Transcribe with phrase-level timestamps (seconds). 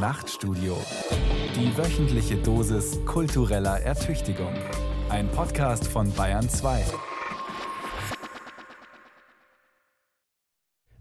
[0.00, 0.78] Nachtstudio.
[1.54, 4.54] Die wöchentliche Dosis kultureller Ertüchtigung.
[5.10, 6.84] Ein Podcast von Bayern 2.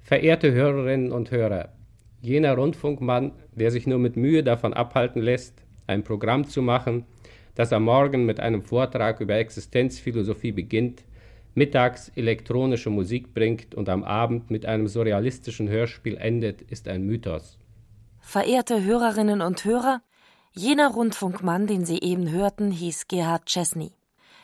[0.01, 1.69] Verehrte Hörerinnen und Hörer,
[2.19, 7.05] jener Rundfunkmann, der sich nur mit Mühe davon abhalten lässt, ein Programm zu machen,
[7.55, 11.05] das am Morgen mit einem Vortrag über Existenzphilosophie beginnt,
[11.55, 17.59] mittags elektronische Musik bringt und am Abend mit einem surrealistischen Hörspiel endet, ist ein Mythos.
[18.29, 20.03] Verehrte Hörerinnen und Hörer,
[20.51, 23.91] jener Rundfunkmann, den Sie eben hörten, hieß Gerhard Chesney.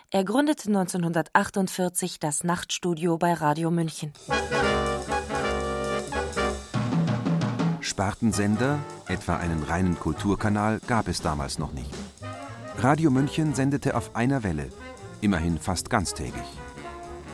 [0.10, 4.12] Er gründete 1948 das Nachtstudio bei Radio München.
[7.80, 11.92] Spartensender, etwa einen reinen Kulturkanal, gab es damals noch nicht.
[12.80, 14.70] Radio München sendete auf einer Welle,
[15.22, 16.34] immerhin fast ganztägig.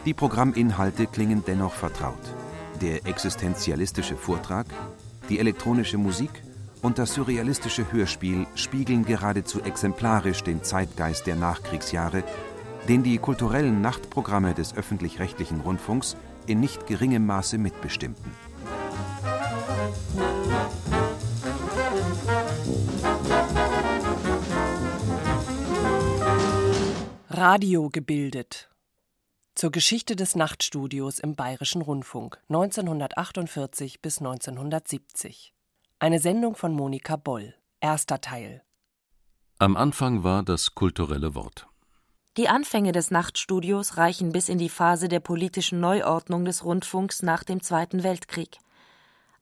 [0.04, 2.36] Die Programminhalte klingen dennoch vertraut.
[2.82, 4.66] Der existenzialistische Vortrag,
[5.32, 6.44] die elektronische Musik
[6.82, 12.24] und das surrealistische Hörspiel spiegeln geradezu exemplarisch den Zeitgeist der Nachkriegsjahre,
[12.90, 18.30] den die kulturellen Nachtprogramme des öffentlich-rechtlichen Rundfunks in nicht geringem Maße mitbestimmten.
[27.30, 28.71] Radio gebildet
[29.62, 35.54] zur Geschichte des Nachtstudios im Bayerischen Rundfunk 1948 bis 1970.
[36.00, 37.54] Eine Sendung von Monika Boll.
[37.80, 38.64] Erster Teil.
[39.60, 41.68] Am Anfang war das kulturelle Wort.
[42.38, 47.44] Die Anfänge des Nachtstudios reichen bis in die Phase der politischen Neuordnung des Rundfunks nach
[47.44, 48.58] dem Zweiten Weltkrieg.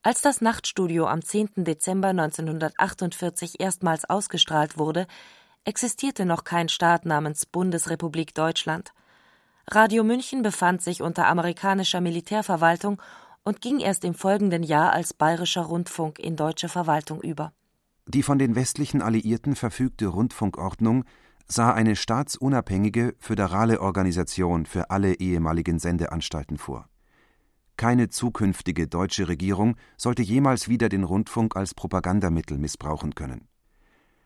[0.02, 1.64] Als das Nachtstudio am 10.
[1.64, 5.06] Dezember 1948 erstmals ausgestrahlt wurde,
[5.64, 8.92] existierte noch kein Staat namens Bundesrepublik Deutschland.
[9.72, 13.00] Radio München befand sich unter amerikanischer Militärverwaltung
[13.44, 17.52] und ging erst im folgenden Jahr als bayerischer Rundfunk in deutsche Verwaltung über.
[18.08, 21.04] Die von den westlichen Alliierten verfügte Rundfunkordnung
[21.46, 26.88] sah eine staatsunabhängige föderale Organisation für alle ehemaligen Sendeanstalten vor.
[27.76, 33.46] Keine zukünftige deutsche Regierung sollte jemals wieder den Rundfunk als Propagandamittel missbrauchen können.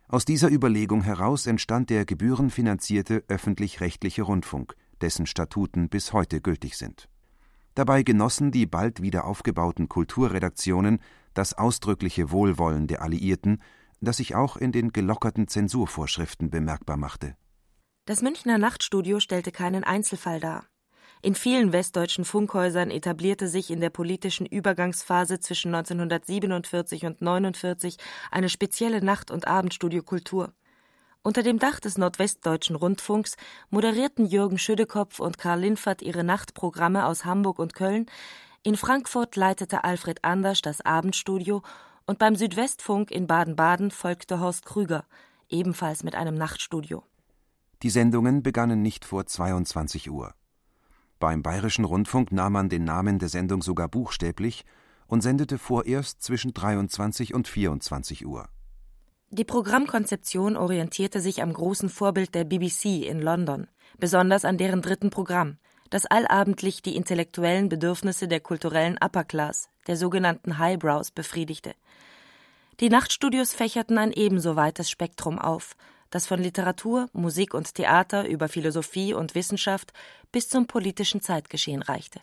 [0.09, 7.09] Aus dieser Überlegung heraus entstand der gebührenfinanzierte öffentlich-rechtliche Rundfunk, dessen Statuten bis heute gültig sind.
[7.75, 10.99] Dabei genossen die bald wieder aufgebauten Kulturredaktionen
[11.35, 13.61] das ausdrückliche Wohlwollen der Alliierten,
[14.01, 17.37] das sich auch in den gelockerten Zensurvorschriften bemerkbar machte.
[18.07, 20.65] Das Münchner Nachtstudio stellte keinen Einzelfall dar.
[21.21, 27.97] In vielen westdeutschen Funkhäusern etablierte sich in der politischen Übergangsphase zwischen 1947 und 1949
[28.31, 30.53] eine spezielle Nacht- und Abendstudiokultur.
[31.27, 33.37] Unter dem Dach des Nordwestdeutschen Rundfunks
[33.71, 38.05] moderierten Jürgen Schüdekopf und Karl Linfert ihre Nachtprogramme aus Hamburg und Köln,
[38.63, 41.63] in Frankfurt leitete Alfred Anders das Abendstudio
[42.05, 45.07] und beim Südwestfunk in Baden-Baden folgte Horst Krüger,
[45.49, 47.03] ebenfalls mit einem Nachtstudio.
[47.83, 50.35] Die Sendungen begannen nicht vor 22 Uhr.
[51.21, 54.67] Beim Bayerischen Rundfunk nahm man den Namen der Sendung sogar buchstäblich
[55.07, 58.47] und sendete vorerst zwischen 23 und 24 Uhr.
[59.37, 63.67] Die Programmkonzeption orientierte sich am großen Vorbild der BBC in London,
[63.99, 65.59] besonders an deren dritten Programm,
[65.91, 71.75] das allabendlich die intellektuellen Bedürfnisse der kulturellen Upper Class, der sogenannten Highbrows, befriedigte.
[72.79, 75.75] Die Nachtstudios fächerten ein ebenso weites Spektrum auf,
[76.11, 79.93] das von Literatur, Musik und Theater über Philosophie und Wissenschaft
[80.31, 82.21] bis zum politischen Zeitgeschehen reichte.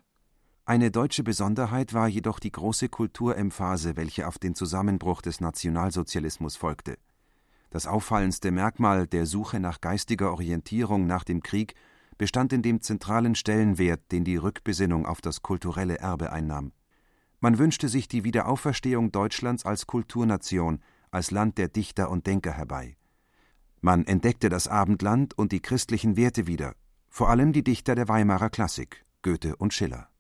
[0.64, 6.98] Eine deutsche Besonderheit war jedoch die große Kulturemphase, welche auf den Zusammenbruch des Nationalsozialismus folgte.
[7.72, 11.74] Das auffallendste Merkmal der Suche nach geistiger Orientierung nach dem Krieg
[12.18, 16.74] bestand in dem zentralen Stellenwert, den die Rückbesinnung auf das kulturelle Erbe einnahm.
[17.40, 22.98] Man wünschte sich die Wiederauferstehung Deutschlands als Kulturnation, als Land der Dichter und Denker herbei.
[23.80, 26.76] Man entdeckte das Abendland und die christlichen Werte wieder,
[27.10, 30.11] vor allem die Dichter der Weimarer Klassik, Goethe und Schiller.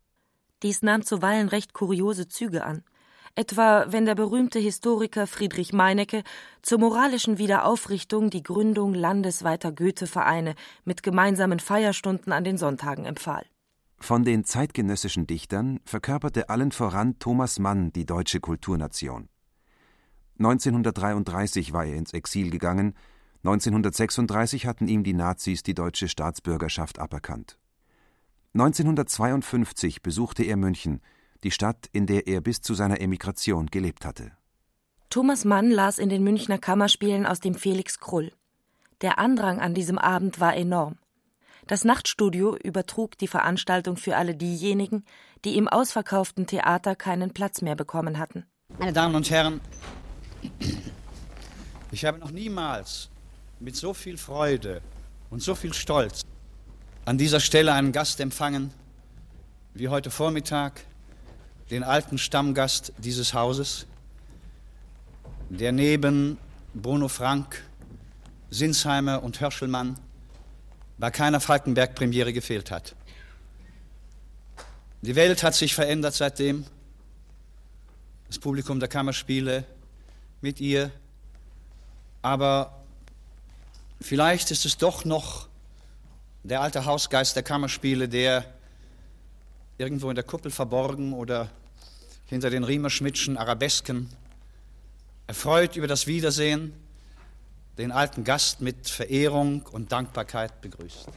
[0.63, 2.83] Dies nahm zuweilen recht kuriose Züge an.
[3.35, 6.23] Etwa wenn der berühmte Historiker Friedrich Meinecke
[6.61, 13.45] zur moralischen Wiederaufrichtung die Gründung landesweiter Goethe-Vereine mit gemeinsamen Feierstunden an den Sonntagen empfahl.
[13.99, 19.29] Von den zeitgenössischen Dichtern verkörperte allen voran Thomas Mann die deutsche Kulturnation.
[20.39, 22.95] 1933 war er ins Exil gegangen,
[23.43, 27.57] 1936 hatten ihm die Nazis die deutsche Staatsbürgerschaft aberkannt.
[28.53, 31.01] 1952 besuchte er München,
[31.43, 34.31] die Stadt, in der er bis zu seiner Emigration gelebt hatte.
[35.09, 38.31] Thomas Mann las in den Münchner Kammerspielen aus dem Felix Krull.
[39.01, 40.97] Der Andrang an diesem Abend war enorm.
[41.67, 45.05] Das Nachtstudio übertrug die Veranstaltung für alle diejenigen,
[45.45, 48.45] die im ausverkauften Theater keinen Platz mehr bekommen hatten.
[48.77, 49.61] Meine Damen und Herren,
[51.91, 53.09] Ich habe noch niemals
[53.59, 54.81] mit so viel Freude
[55.29, 56.25] und so viel Stolz
[57.05, 58.71] an dieser Stelle einen Gast empfangen
[59.73, 60.81] wie heute Vormittag,
[61.69, 63.87] den alten Stammgast dieses Hauses,
[65.49, 66.37] der neben
[66.73, 67.63] Bruno Frank,
[68.49, 69.97] Sinsheimer und Hörschelmann
[70.97, 72.95] bei keiner Falkenberg-Premiere gefehlt hat.
[75.01, 76.65] Die Welt hat sich verändert seitdem.
[78.27, 79.63] Das Publikum der Kammerspiele
[80.41, 80.91] mit ihr.
[82.21, 82.83] Aber
[83.99, 85.47] vielleicht ist es doch noch
[86.43, 88.45] der alte Hausgeist der Kammerspiele, der
[89.77, 91.49] irgendwo in der Kuppel verborgen oder
[92.25, 94.09] hinter den Riemerschmidtschen Arabesken
[95.27, 96.73] erfreut über das Wiedersehen
[97.77, 101.07] den alten Gast mit Verehrung und Dankbarkeit begrüßt.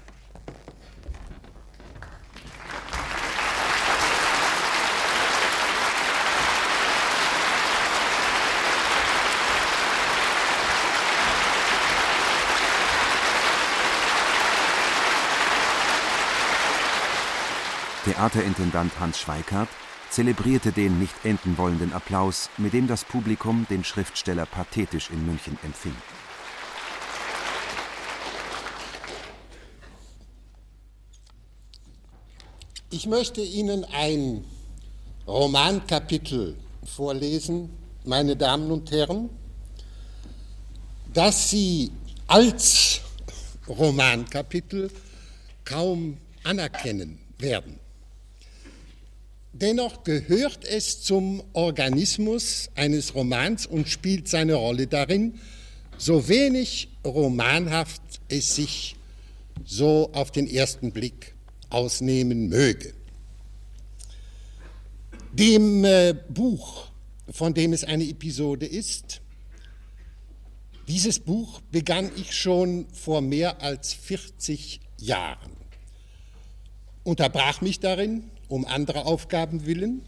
[18.04, 19.68] Theaterintendant Hans Schweikart
[20.10, 25.58] zelebrierte den nicht enden wollenden Applaus, mit dem das Publikum den Schriftsteller pathetisch in München
[25.64, 25.96] empfing.
[32.90, 34.44] Ich möchte Ihnen ein
[35.26, 37.70] Romankapitel vorlesen,
[38.04, 39.30] meine Damen und Herren,
[41.14, 41.90] das Sie
[42.26, 43.00] als
[43.66, 44.90] Romankapitel
[45.64, 47.80] kaum anerkennen werden.
[49.56, 55.38] Dennoch gehört es zum Organismus eines Romans und spielt seine Rolle darin,
[55.96, 58.96] so wenig romanhaft es sich
[59.64, 61.36] so auf den ersten Blick
[61.70, 62.94] ausnehmen möge.
[65.32, 66.88] Dem äh, Buch,
[67.30, 69.20] von dem es eine Episode ist,
[70.88, 75.52] dieses Buch begann ich schon vor mehr als 40 Jahren,
[77.04, 80.00] unterbrach mich darin, um andere Aufgaben willen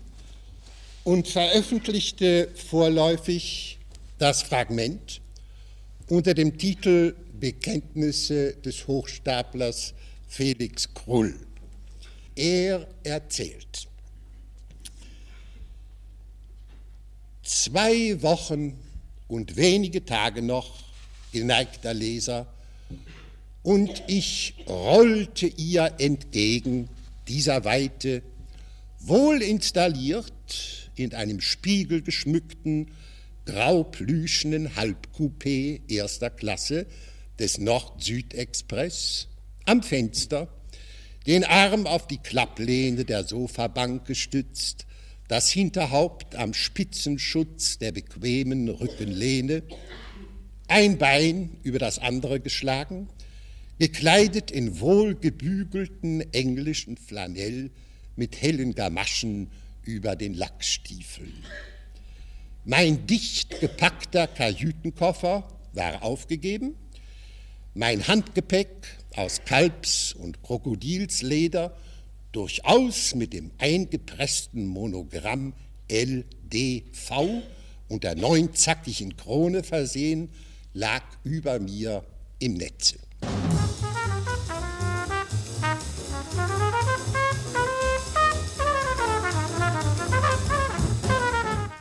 [1.02, 3.80] und veröffentlichte vorläufig
[4.18, 5.20] das Fragment
[6.08, 9.94] unter dem Titel Bekenntnisse des Hochstaplers
[10.28, 11.34] Felix Krull.
[12.36, 13.88] Er erzählt.
[17.42, 18.78] Zwei Wochen
[19.26, 20.84] und wenige Tage noch,
[21.32, 22.46] geneigter Leser,
[23.64, 26.88] und ich rollte ihr entgegen
[27.26, 28.22] dieser Weite,
[29.08, 32.90] wohl installiert in einem spiegelgeschmückten,
[33.44, 36.86] grauplüschenen Halbcoupé erster Klasse
[37.38, 39.28] des Nord-Süd-Express,
[39.66, 40.48] am Fenster,
[41.26, 44.86] den Arm auf die Klapplehne der Sofabank gestützt,
[45.28, 49.62] das Hinterhaupt am Spitzenschutz der bequemen Rückenlehne,
[50.68, 53.08] ein Bein über das andere geschlagen,
[53.78, 57.70] gekleidet in wohlgebügelten englischen Flanell
[58.16, 59.50] mit hellen Gamaschen
[59.84, 61.44] über den Lackstiefeln.
[62.64, 66.74] Mein dicht gepackter Kajütenkoffer war aufgegeben,
[67.74, 68.68] mein Handgepäck
[69.14, 71.76] aus Kalbs- und Krokodilsleder,
[72.32, 75.52] durchaus mit dem eingepressten Monogramm
[75.88, 77.42] LDV
[77.88, 80.30] und der neunzackigen Krone versehen,
[80.74, 82.04] lag über mir
[82.38, 82.96] im Netze.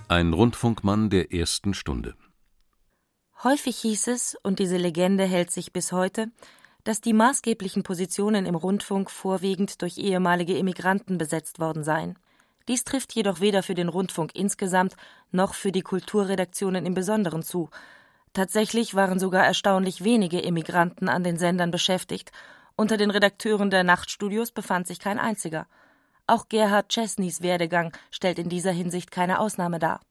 [0.08, 2.14] Ein Rundfunkmann der ersten Stunde.
[3.44, 6.28] Häufig hieß es, und diese Legende hält sich bis heute,
[6.84, 12.20] dass die maßgeblichen Positionen im Rundfunk vorwiegend durch ehemalige Immigranten besetzt worden seien.
[12.68, 14.96] Dies trifft jedoch weder für den Rundfunk insgesamt
[15.32, 17.72] noch für die Kulturredaktionen im Besonderen zu.
[18.34, 22.32] Tatsächlich waren sogar erstaunlich wenige Immigranten an den Sendern beschäftigt.
[22.76, 25.66] Unter den Redakteuren der Nachtstudios befand sich kein einziger.
[26.28, 30.02] Auch Gerhard Chesneys Werdegang stellt in dieser Hinsicht keine Ausnahme dar.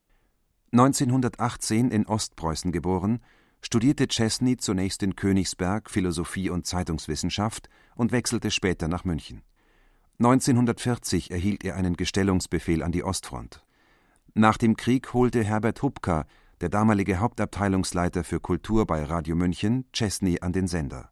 [0.71, 3.21] 1918 in Ostpreußen geboren,
[3.61, 9.42] studierte Chesney zunächst in Königsberg Philosophie und Zeitungswissenschaft und wechselte später nach München.
[10.21, 13.64] 1940 erhielt er einen Gestellungsbefehl an die Ostfront.
[14.35, 16.26] Nach dem Krieg holte Herbert Hupka,
[16.61, 21.11] der damalige Hauptabteilungsleiter für Kultur bei Radio München, Chesney an den Sender.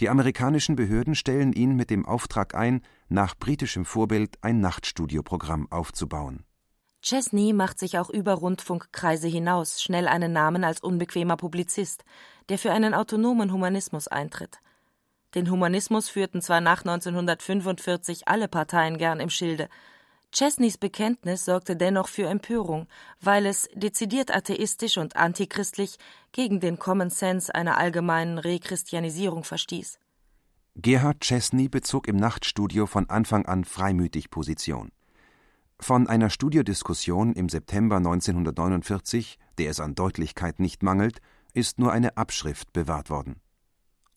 [0.00, 6.44] Die amerikanischen Behörden stellen ihn mit dem Auftrag ein, nach britischem Vorbild ein Nachtstudioprogramm aufzubauen.
[7.02, 12.04] Chesney macht sich auch über Rundfunkkreise hinaus schnell einen Namen als unbequemer Publizist,
[12.48, 14.58] der für einen autonomen Humanismus eintritt.
[15.34, 19.68] Den Humanismus führten zwar nach 1945 alle Parteien gern im Schilde,
[20.32, 22.88] Chesneys Bekenntnis sorgte dennoch für Empörung,
[23.20, 25.98] weil es dezidiert atheistisch und antichristlich
[26.32, 29.98] gegen den Common Sense einer allgemeinen Rechristianisierung verstieß.
[30.74, 34.90] Gerhard Chesney bezog im Nachtstudio von Anfang an freimütig Position.
[35.78, 41.20] Von einer Studiodiskussion im September 1949, der es an Deutlichkeit nicht mangelt,
[41.52, 43.36] ist nur eine Abschrift bewahrt worden.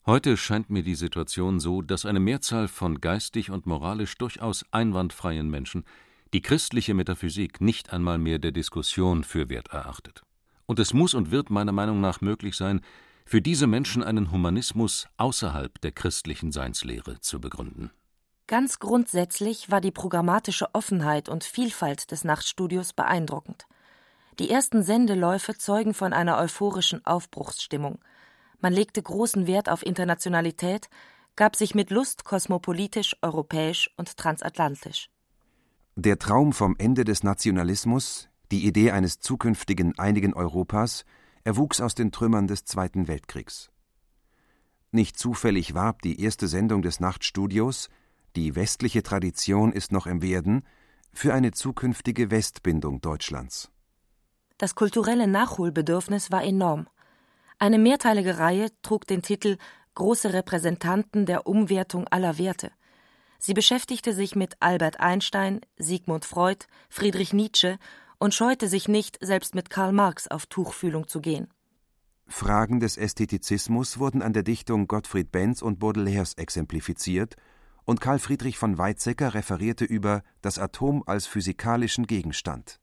[0.06, 5.50] Heute scheint mir die Situation so, dass eine Mehrzahl von geistig und moralisch durchaus einwandfreien
[5.50, 5.84] Menschen
[6.32, 10.22] die christliche Metaphysik nicht einmal mehr der Diskussion für wert erachtet.
[10.66, 12.80] Und es muss und wird meiner Meinung nach möglich sein,
[13.24, 17.90] für diese Menschen einen Humanismus außerhalb der christlichen Seinslehre zu begründen.
[18.46, 23.66] Ganz grundsätzlich war die programmatische Offenheit und Vielfalt des Nachtstudios beeindruckend.
[24.38, 27.98] Die ersten Sendeläufe zeugen von einer euphorischen Aufbruchsstimmung.
[28.60, 30.88] Man legte großen Wert auf Internationalität,
[31.34, 35.10] gab sich mit Lust kosmopolitisch, europäisch und transatlantisch.
[35.98, 41.06] Der Traum vom Ende des Nationalismus, die Idee eines zukünftigen einigen Europas,
[41.42, 43.70] erwuchs aus den Trümmern des Zweiten Weltkriegs.
[44.90, 47.88] Nicht zufällig warb die erste Sendung des Nachtstudios
[48.36, 50.64] Die westliche Tradition ist noch im Werden
[51.14, 53.70] für eine zukünftige Westbindung Deutschlands.
[54.58, 56.88] Das kulturelle Nachholbedürfnis war enorm.
[57.58, 59.56] Eine mehrteilige Reihe trug den Titel
[59.94, 62.70] Große Repräsentanten der Umwertung aller Werte.
[63.38, 67.78] Sie beschäftigte sich mit Albert Einstein, Sigmund Freud, Friedrich Nietzsche
[68.18, 71.48] und scheute sich nicht, selbst mit Karl Marx auf Tuchfühlung zu gehen.
[72.28, 77.36] Fragen des Ästhetizismus wurden an der Dichtung Gottfried Benz und Baudelaires exemplifiziert,
[77.84, 82.80] und Karl Friedrich von Weizsäcker referierte über das Atom als physikalischen Gegenstand.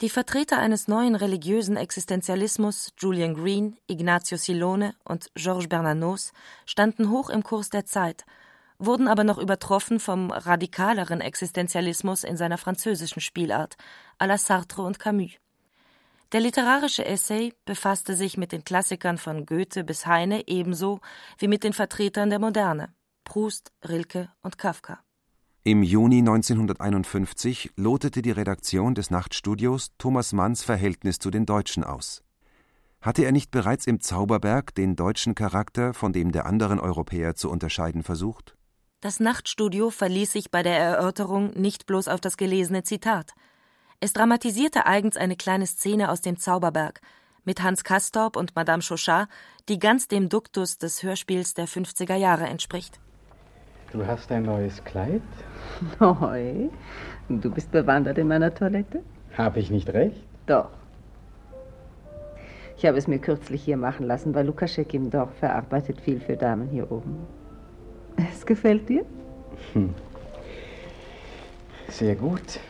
[0.00, 6.32] Die Vertreter eines neuen religiösen Existenzialismus, Julian Green, Ignazio Silone und Georges Bernanos,
[6.64, 8.24] standen hoch im Kurs der Zeit,
[8.80, 13.76] wurden aber noch übertroffen vom radikaleren Existenzialismus in seiner französischen Spielart,
[14.18, 15.32] à la Sartre und Camus.
[16.32, 21.00] Der literarische Essay befasste sich mit den Klassikern von Goethe bis Heine ebenso
[21.38, 22.94] wie mit den Vertretern der Moderne,
[23.24, 25.00] Proust, Rilke und Kafka.
[25.62, 32.22] Im Juni 1951 lotete die Redaktion des Nachtstudios Thomas Manns Verhältnis zu den Deutschen aus.
[33.02, 37.50] Hatte er nicht bereits im Zauberberg den deutschen Charakter von dem der anderen Europäer zu
[37.50, 38.56] unterscheiden versucht?
[39.02, 43.32] Das Nachtstudio verließ sich bei der Erörterung nicht bloß auf das gelesene Zitat.
[43.98, 47.00] Es dramatisierte eigens eine kleine Szene aus dem Zauberberg
[47.44, 49.26] mit Hans Castorp und Madame Chauchat,
[49.70, 53.00] die ganz dem Duktus des Hörspiels der 50er Jahre entspricht.
[53.90, 55.22] Du hast ein neues Kleid?
[55.98, 56.68] Neu?
[57.30, 59.02] Du bist bewandert in meiner Toilette?
[59.32, 60.22] Habe ich nicht recht?
[60.44, 60.68] Doch.
[62.76, 66.36] Ich habe es mir kürzlich hier machen lassen, weil Lukaschek im Dorf verarbeitet viel für
[66.36, 67.26] Damen hier oben.
[68.32, 69.04] Es gefällt dir?
[69.72, 69.94] Hm.
[71.88, 72.60] Sehr gut.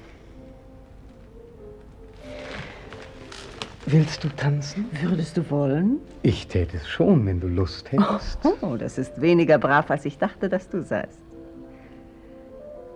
[3.87, 4.87] Willst du tanzen?
[5.03, 5.99] Würdest du wollen?
[6.23, 8.39] Ich täte es schon, wenn du Lust hättest.
[8.61, 11.19] Oh, das ist weniger brav, als ich dachte, dass du seist.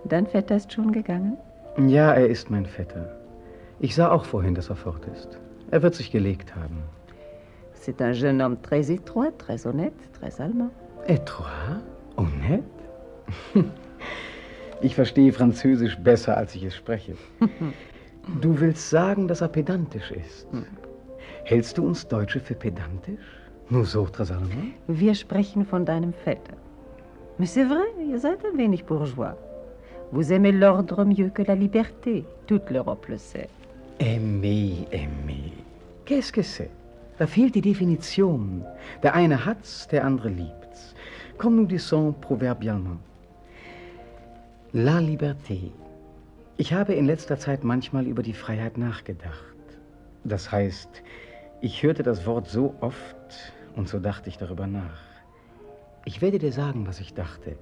[0.05, 1.37] Dein Vetter ist schon gegangen?
[1.77, 3.17] Ja, er ist mein Vetter.
[3.79, 5.37] Ich sah auch vorhin, dass er fort ist.
[5.71, 6.83] Er wird sich gelegt haben.
[7.73, 10.71] C'est un jeune homme très étroit, très honnête, très allemand.
[11.07, 11.81] Étroit?
[12.17, 12.63] Honnête?
[14.81, 17.15] Ich verstehe Französisch besser, als ich es spreche.
[18.41, 20.47] Du willst sagen, dass er pedantisch ist.
[20.51, 20.65] Hm.
[21.43, 23.25] Hältst du uns Deutsche für pedantisch?
[23.69, 24.73] Nous autres Allemands?
[24.87, 26.57] Wir sprechen von deinem Vetter.
[27.37, 29.35] Mais c'est vrai, ihr seid ein wenig bourgeois.
[30.11, 32.25] Vous aimez l'ordre mieux que la liberté.
[32.47, 33.49] Toute l'Europe le sait.
[33.99, 35.51] Aimer, aimer.
[36.05, 36.71] Qu'est-ce que c'est?
[37.17, 38.63] Da fehlt die Definition.
[39.03, 40.64] Der eine hat's, der andere liebt's.
[41.37, 42.97] Comme nous disons proverbialement.
[44.73, 45.71] La liberté.
[46.57, 49.55] Ich habe in letzter Zeit manchmal über die Freiheit nachgedacht.
[50.23, 51.03] Das heißt,
[51.61, 55.01] ich hörte das Wort so oft und so dachte ich darüber nach.
[56.05, 57.57] Ich werde dir sagen, was ich dachte.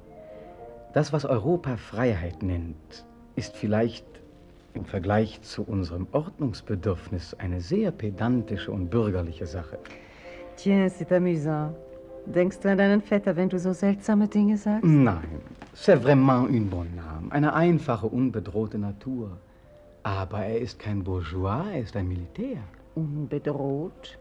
[0.93, 4.05] Das, was Europa Freiheit nennt, ist vielleicht
[4.75, 9.79] im Vergleich zu unserem Ordnungsbedürfnis eine sehr pedantische und bürgerliche Sache.
[10.57, 11.73] Tiens, c'est amusant.
[12.25, 14.85] Denkst du an deinen Vetter, wenn du so seltsame Dinge sagst?
[14.85, 15.41] Nein,
[15.73, 17.31] c'est vraiment une bonne âme.
[17.31, 19.37] Eine einfache, unbedrohte Natur.
[20.03, 22.59] Aber er ist kein Bourgeois, er ist ein Militär.
[22.95, 24.17] Unbedroht?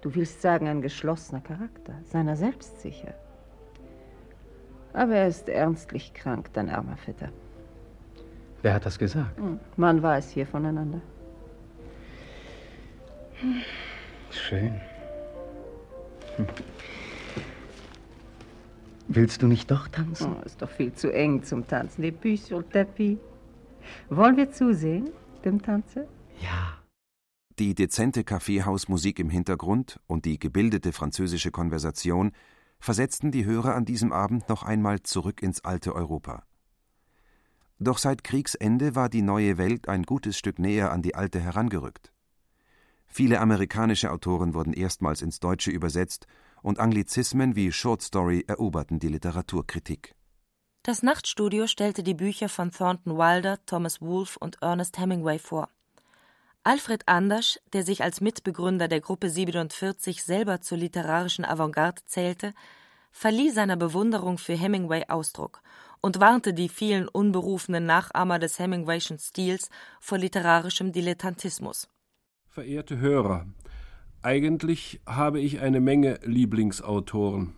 [0.00, 3.14] Du willst sagen, ein geschlossener Charakter, seiner selbst sicher.
[4.92, 7.28] Aber er ist ernstlich krank, dein armer Vetter.
[8.62, 9.36] Wer hat das gesagt?
[9.36, 11.00] Hm, man weiß hier voneinander.
[14.30, 14.80] Schön.
[16.36, 16.46] Hm.
[19.12, 20.36] Willst du nicht doch tanzen?
[20.38, 22.02] Oh, ist doch viel zu eng zum Tanzen.
[22.02, 23.18] Les sur le tapis.
[24.08, 25.10] Wollen wir zusehen,
[25.44, 26.06] dem Tanze?
[26.40, 26.78] Ja.
[27.58, 32.30] Die dezente Kaffeehausmusik im Hintergrund und die gebildete französische Konversation
[32.78, 36.44] versetzten die Hörer an diesem Abend noch einmal zurück ins alte Europa.
[37.80, 42.12] Doch seit Kriegsende war die neue Welt ein gutes Stück näher an die alte herangerückt.
[43.08, 46.28] Viele amerikanische Autoren wurden erstmals ins Deutsche übersetzt
[46.62, 50.14] und Anglizismen wie Short Story eroberten die Literaturkritik.
[50.82, 55.68] Das Nachtstudio stellte die Bücher von Thornton Wilder, Thomas Wolfe und Ernest Hemingway vor.
[56.62, 62.54] Alfred Anders, der sich als Mitbegründer der Gruppe 47 selber zur literarischen Avantgarde zählte,
[63.12, 65.62] verlieh seiner Bewunderung für Hemingway Ausdruck
[66.00, 69.68] und warnte die vielen unberufenen Nachahmer des Hemingwayschen Stils
[70.00, 71.88] vor literarischem Dilettantismus.
[72.48, 73.46] Verehrte Hörer,
[74.22, 77.54] eigentlich habe ich eine Menge Lieblingsautoren,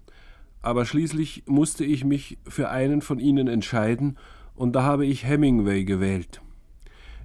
[0.60, 4.18] aber schließlich musste ich mich für einen von ihnen entscheiden,
[4.54, 6.42] und da habe ich Hemingway gewählt.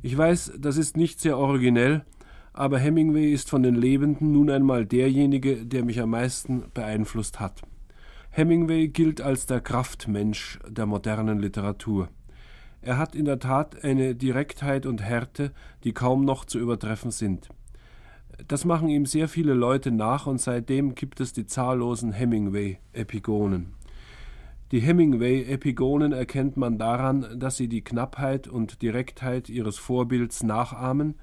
[0.02, 2.06] Ich weiß, das ist nicht sehr originell,
[2.54, 7.62] aber Hemingway ist von den Lebenden nun einmal derjenige, der mich am meisten beeinflusst hat.
[8.32, 12.10] Hemingway gilt als der Kraftmensch der modernen Literatur.
[12.82, 15.52] Er hat in der Tat eine Direktheit und Härte,
[15.84, 17.50] die kaum noch zu übertreffen sind.
[18.46, 23.74] Das machen ihm sehr viele Leute nach und seitdem gibt es die zahllosen Hemingway-Epigonen.
[24.72, 31.16] Die Hemingway-Epigonen erkennt man daran, dass sie die Knappheit und Direktheit ihres Vorbilds nachahmen,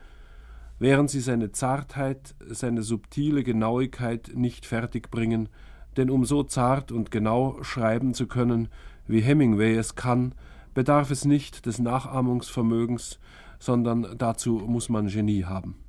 [0.79, 5.51] während sie seine Zartheit, seine subtile Genauigkeit nicht fertigbringen,
[5.97, 8.69] denn um so zart und genau schreiben zu können,
[9.07, 10.35] wie Hemingway es kann,
[10.73, 13.21] bedarf es nicht des Nachahmungsvermögens,
[13.61, 15.84] sondern dazu muss man Genie haben.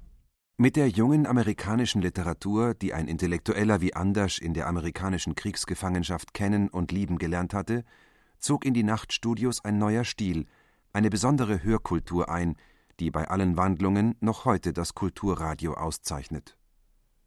[0.58, 6.70] Mit der jungen amerikanischen Literatur, die ein Intellektueller wie Anders in der amerikanischen Kriegsgefangenschaft kennen
[6.70, 7.84] und lieben gelernt hatte,
[8.40, 10.46] zog in die Nachtstudios ein neuer Stil,
[10.94, 12.56] eine besondere Hörkultur ein,
[13.02, 16.56] die bei allen Wandlungen noch heute das Kulturradio auszeichnet.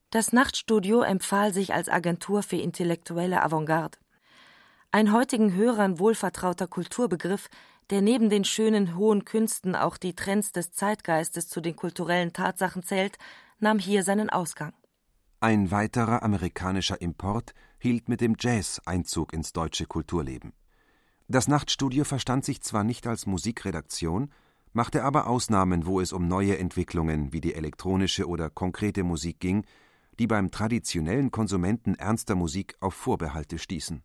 [0.09, 3.99] Das Nachtstudio empfahl sich als Agentur für intellektuelle Avantgarde.
[4.91, 7.49] Ein heutigen Hörern wohlvertrauter Kulturbegriff,
[7.91, 12.83] der neben den schönen hohen Künsten auch die Trends des Zeitgeistes zu den kulturellen Tatsachen
[12.83, 13.19] zählt,
[13.59, 14.73] nahm hier seinen Ausgang.
[15.41, 20.53] Ein weiterer amerikanischer Import hielt mit dem Jazz Einzug ins deutsche Kulturleben.
[21.29, 24.33] Das Nachtstudio verstand sich zwar nicht als Musikredaktion,
[24.73, 29.65] machte aber Ausnahmen, wo es um neue Entwicklungen wie die elektronische oder konkrete Musik ging,
[30.19, 34.03] die beim traditionellen Konsumenten ernster Musik auf Vorbehalte stießen.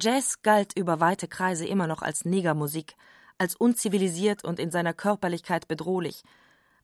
[0.00, 2.96] Jazz galt über weite Kreise immer noch als Negermusik,
[3.38, 6.24] als unzivilisiert und in seiner Körperlichkeit bedrohlich.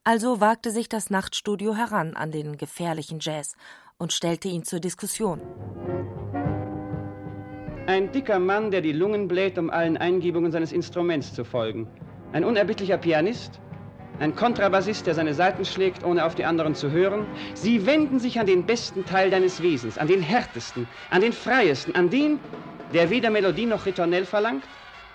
[0.04, 3.56] Also wagte sich das Nachtstudio heran an den gefährlichen Jazz
[3.98, 5.40] und stellte ihn zur Diskussion.
[7.86, 11.88] Ein dicker Mann, der die Lungen bläht, um allen Eingebungen seines Instruments zu folgen.
[12.32, 13.60] Ein unerbittlicher Pianist,
[14.20, 17.26] ein Kontrabassist, der seine Saiten schlägt, ohne auf die anderen zu hören.
[17.54, 21.94] Sie wenden sich an den besten Teil deines Wesens, an den härtesten, an den freiesten,
[21.94, 22.38] an den,
[22.92, 24.64] der weder Melodie noch Ritornell verlangt,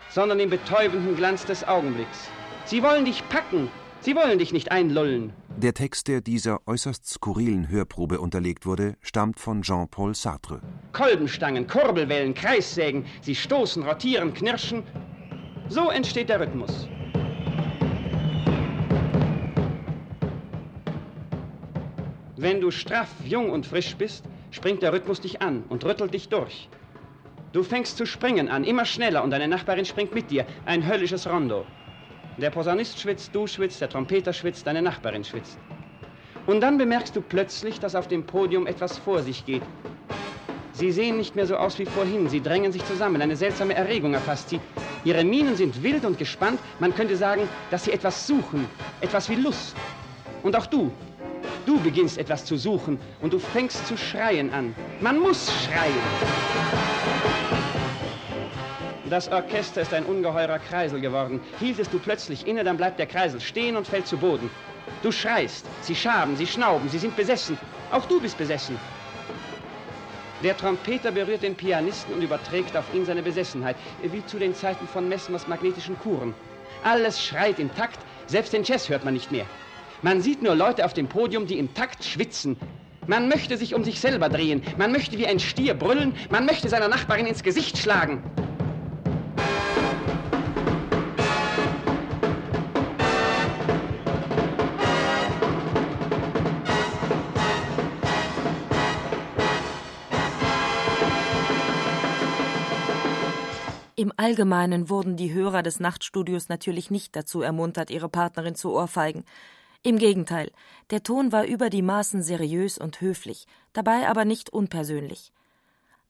[0.09, 2.29] sondern den betäubenden Glanz des Augenblicks.
[2.65, 3.69] Sie wollen dich packen,
[4.01, 5.33] sie wollen dich nicht einlullen.
[5.57, 10.61] Der Text, der dieser äußerst skurrilen Hörprobe unterlegt wurde, stammt von Jean-Paul Sartre.
[10.91, 14.83] Kolbenstangen, Kurbelwellen, Kreissägen, sie stoßen, rotieren, knirschen.
[15.69, 16.87] So entsteht der Rhythmus.
[22.37, 26.29] Wenn du straff, jung und frisch bist, springt der Rhythmus dich an und rüttelt dich
[26.29, 26.69] durch.
[27.55, 30.45] Du fängst zu springen an, immer schneller, und deine Nachbarin springt mit dir.
[30.65, 31.65] Ein höllisches Rondo.
[32.35, 35.57] Der Posaunist schwitzt, du schwitzt, der Trompeter schwitzt, deine Nachbarin schwitzt.
[36.47, 39.61] Und dann bemerkst du plötzlich, dass auf dem Podium etwas vor sich geht.
[40.73, 44.13] Sie sehen nicht mehr so aus wie vorhin, sie drängen sich zusammen, eine seltsame Erregung
[44.13, 44.59] erfasst sie.
[45.05, 48.67] Ihre Mienen sind wild und gespannt, man könnte sagen, dass sie etwas suchen,
[48.99, 49.77] etwas wie Lust.
[50.43, 50.91] Und auch du,
[51.65, 54.75] du beginnst etwas zu suchen und du fängst zu schreien an.
[54.99, 56.54] Man muss schreien.
[59.09, 61.39] Das Orchester ist ein ungeheurer Kreisel geworden.
[61.59, 64.49] Hieltest du plötzlich inne, dann bleibt der Kreisel stehen und fällt zu Boden.
[65.03, 67.55] Du schreist, sie schaben, sie schnauben, sie sind besessen.
[67.91, 68.79] Auch du bist besessen.
[70.43, 74.87] Der Trompeter berührt den Pianisten und überträgt auf ihn seine Besessenheit, wie zu den Zeiten
[74.87, 76.33] von Messmers magnetischen Kuren.
[76.83, 79.45] Alles schreit im Takt, selbst den Jazz hört man nicht mehr.
[80.01, 82.57] Man sieht nur Leute auf dem Podium, die im Takt schwitzen.
[83.05, 86.69] Man möchte sich um sich selber drehen, man möchte wie ein Stier brüllen, man möchte
[86.69, 88.23] seiner Nachbarin ins Gesicht schlagen.
[103.97, 109.23] Im Allgemeinen wurden die Hörer des Nachtstudios natürlich nicht dazu ermuntert, ihre Partnerin zu ohrfeigen.
[109.83, 110.51] Im Gegenteil,
[110.89, 115.31] der Ton war über die Maßen seriös und höflich, dabei aber nicht unpersönlich.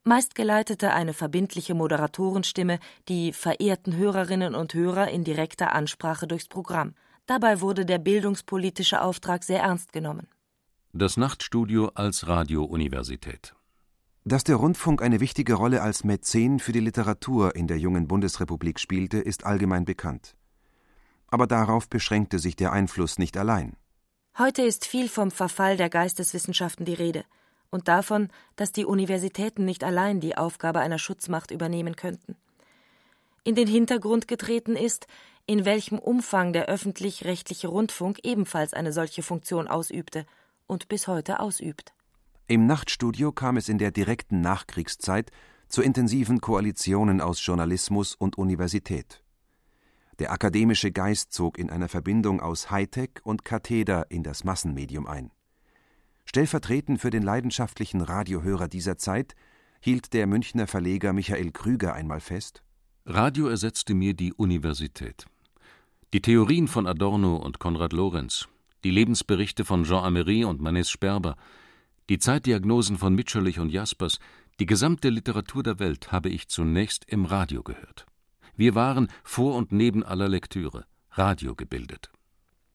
[0.04, 6.96] Meist geleitete eine verbindliche Moderatorenstimme die verehrten Hörerinnen und Hörer in direkter Ansprache durchs Programm.
[7.28, 10.28] Dabei wurde der bildungspolitische Auftrag sehr ernst genommen.
[10.94, 13.56] Das Nachtstudio als Radiouniversität.
[14.28, 18.80] Dass der Rundfunk eine wichtige Rolle als Mäzen für die Literatur in der jungen Bundesrepublik
[18.80, 20.36] spielte, ist allgemein bekannt.
[21.28, 23.78] Aber darauf beschränkte sich der Einfluss nicht allein.
[24.40, 27.24] Heute ist viel vom Verfall der Geisteswissenschaften die Rede
[27.70, 32.36] und davon, dass die Universitäten nicht allein die Aufgabe einer Schutzmacht übernehmen könnten.
[33.44, 35.06] In den Hintergrund getreten ist,
[35.46, 40.26] in welchem Umfang der öffentlich-rechtliche Rundfunk ebenfalls eine solche Funktion ausübte
[40.66, 41.95] und bis heute ausübt.
[42.48, 45.32] Im Nachtstudio kam es in der direkten Nachkriegszeit
[45.68, 49.24] zu intensiven Koalitionen aus Journalismus und Universität.
[50.20, 55.32] Der akademische Geist zog in einer Verbindung aus Hightech und Katheder in das Massenmedium ein.
[56.26, 59.34] Stellvertretend für den leidenschaftlichen Radiohörer dieser Zeit
[59.82, 62.62] hielt der Münchner Verleger Michael Krüger einmal fest:
[63.08, 65.26] Radio ersetzte mir die Universität.
[66.14, 68.48] Die Theorien von Adorno und Konrad Lorenz,
[68.84, 71.36] die Lebensberichte von Jean Amery und Manes Sperber,
[72.10, 74.20] die Zeitdiagnosen von Mitscherlich und Jaspers,
[74.60, 78.06] die gesamte Literatur der Welt habe ich zunächst im Radio gehört.
[78.56, 82.12] Wir waren vor und neben aller Lektüre Radio gebildet.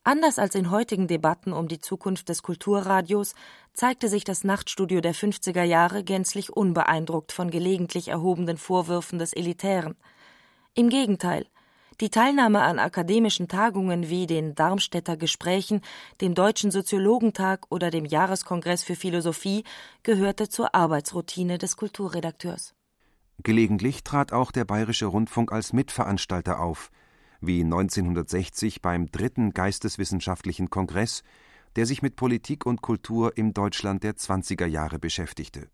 [0.02, 3.34] Anders als in heutigen Debatten um die Zukunft des Kulturradios
[3.74, 9.96] zeigte sich das Nachtstudio der 50er Jahre gänzlich unbeeindruckt von gelegentlich erhobenen Vorwürfen des Elitären.
[10.74, 11.46] Im Gegenteil,
[12.00, 15.82] die Teilnahme an akademischen Tagungen wie den Darmstädter Gesprächen,
[16.20, 19.64] dem Deutschen Soziologentag oder dem Jahreskongress für Philosophie
[20.02, 22.74] gehörte zur Arbeitsroutine des Kulturredakteurs.
[23.42, 26.90] Gelegentlich trat auch der Bayerische Rundfunk als Mitveranstalter auf,
[27.40, 31.22] wie 1960 beim dritten Geisteswissenschaftlichen Kongress,
[31.76, 35.68] der sich mit Politik und Kultur im Deutschland der 20er Jahre beschäftigte.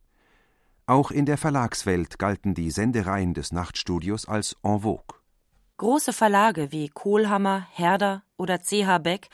[0.86, 5.15] Auch in der Verlagswelt galten die Sendereien des Nachtstudios als en vogue.
[5.78, 8.96] Große Verlage wie Kohlhammer, Herder oder C.H.
[8.98, 9.28] Beck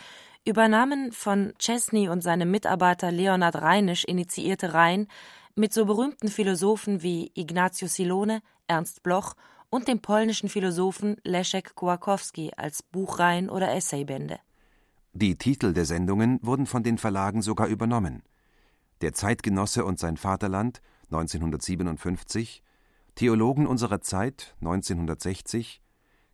[0.45, 5.07] übernahmen von Chesney und seinem Mitarbeiter Leonhard Reinisch initiierte Reihen
[5.55, 9.35] mit so berühmten Philosophen wie Ignatius Silone, Ernst Bloch
[9.71, 14.41] und dem polnischen Philosophen Leszek Kołakowski als Buchreihen oder Essaybände.
[15.13, 18.25] Die Titel der Sendungen wurden von den Verlagen sogar übernommen.
[19.01, 22.65] Der Zeitgenosse und sein Vaterland 1957,
[23.15, 25.83] Theologen unserer Zeit 1960,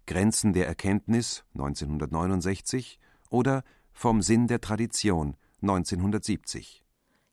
[0.09, 6.83] Grenzen der Erkenntnis 1969 oder Vom Sinn der Tradition 1970.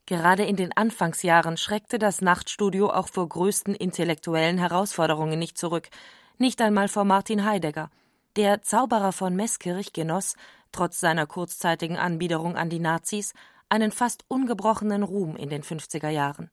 [0.06, 5.88] Gerade in den Anfangsjahren schreckte das Nachtstudio auch vor größten intellektuellen Herausforderungen nicht zurück,
[6.38, 7.90] nicht einmal vor Martin Heidegger.
[8.36, 10.36] Der Zauberer von Meßkirch genoss,
[10.74, 13.34] trotz seiner kurzzeitigen Anbiederung an die Nazis,
[13.70, 16.52] einen fast ungebrochenen Ruhm in den 50er Jahren.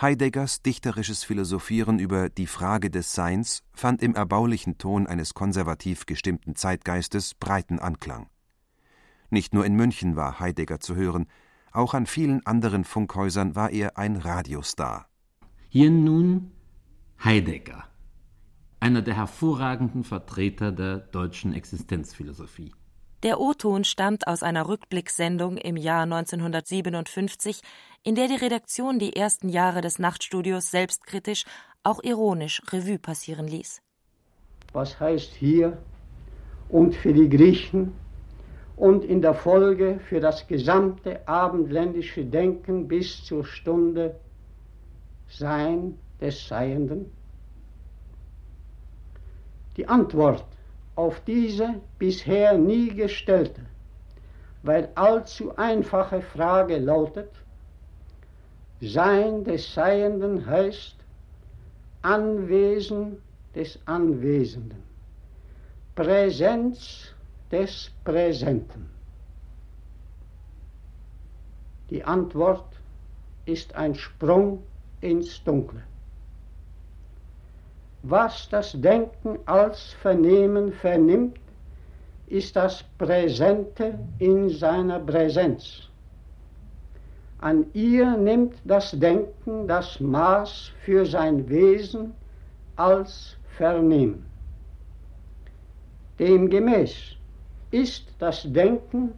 [0.00, 6.56] Heideggers dichterisches Philosophieren über die Frage des Seins fand im erbaulichen Ton eines konservativ gestimmten
[6.56, 8.28] Zeitgeistes breiten Anklang.
[9.30, 11.26] Nicht nur in München war Heidegger zu hören,
[11.70, 15.06] auch an vielen anderen Funkhäusern war er ein Radiostar.
[15.68, 16.50] Hier nun
[17.22, 17.84] Heidegger,
[18.80, 22.72] einer der hervorragenden Vertreter der deutschen Existenzphilosophie.
[23.24, 27.62] Der O-Ton stammt aus einer Rückblickssendung im Jahr 1957,
[28.02, 31.46] in der die Redaktion die ersten Jahre des Nachtstudios selbstkritisch,
[31.82, 33.80] auch ironisch Revue passieren ließ.
[34.74, 35.78] Was heißt hier
[36.68, 37.94] und für die Griechen
[38.76, 44.20] und in der Folge für das gesamte abendländische Denken bis zur Stunde
[45.30, 47.10] Sein des Seienden?
[49.78, 50.44] Die Antwort
[50.96, 53.62] auf diese bisher nie gestellte,
[54.62, 57.30] weil allzu einfache Frage lautet,
[58.80, 60.96] Sein des Seienden heißt
[62.02, 63.22] Anwesen
[63.54, 64.82] des Anwesenden,
[65.94, 67.14] Präsenz
[67.50, 68.90] des Präsenten.
[71.90, 72.80] Die Antwort
[73.46, 74.64] ist ein Sprung
[75.00, 75.82] ins Dunkle
[78.06, 81.38] was das Denken als Vernehmen vernimmt,
[82.26, 85.88] ist das Präsente in seiner Präsenz.
[87.38, 92.12] An ihr nimmt das Denken das Maß für sein Wesen
[92.76, 94.26] als Vernehmen.
[96.18, 97.16] Demgemäß
[97.70, 99.14] ist das Denken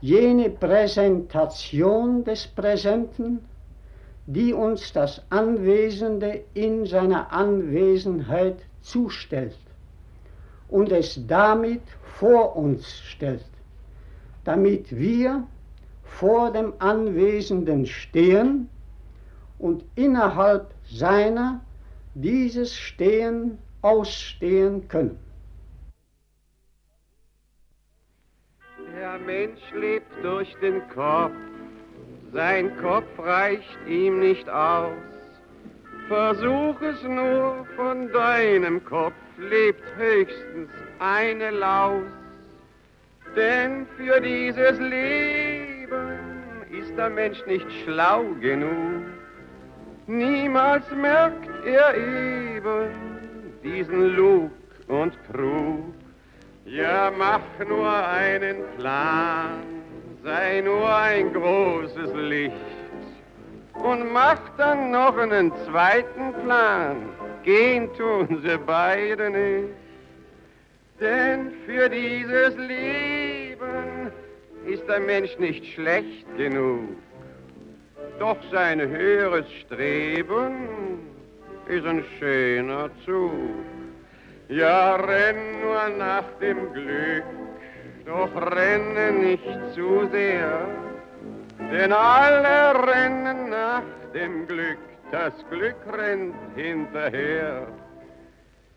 [0.00, 3.44] jene Präsentation des Präsenten,
[4.26, 9.58] die uns das Anwesende in seiner Anwesenheit zustellt
[10.68, 13.44] und es damit vor uns stellt,
[14.44, 15.46] damit wir
[16.02, 18.68] vor dem Anwesenden stehen
[19.58, 21.60] und innerhalb seiner
[22.14, 25.18] dieses Stehen ausstehen können.
[28.94, 31.32] Der Mensch lebt durch den Kopf,
[32.32, 34.92] sein Kopf reicht ihm nicht aus.
[36.08, 42.04] Versuch es nur, von deinem Kopf lebt höchstens eine Laus.
[43.34, 46.18] Denn für dieses Leben
[46.70, 49.02] ist der Mensch nicht schlau genug.
[50.06, 52.90] Niemals merkt er eben
[53.64, 54.50] diesen Lug
[54.86, 55.92] und Trug.
[56.64, 59.75] Ja, mach nur einen Plan,
[60.26, 62.52] sei nur ein großes Licht
[63.74, 66.96] und mach dann noch einen zweiten Plan.
[67.44, 69.74] Gehen tun sie beide nicht,
[71.00, 74.10] denn für dieses Leben
[74.66, 76.88] ist der Mensch nicht schlecht genug.
[78.18, 80.54] Doch sein höheres Streben
[81.68, 83.30] ist ein schöner Zug.
[84.48, 87.24] Ja, renn nur nach dem Glück,
[88.06, 90.68] doch renne nicht zu sehr,
[91.72, 93.82] denn alle rennen nach
[94.14, 94.78] dem Glück,
[95.10, 97.66] das Glück rennt hinterher.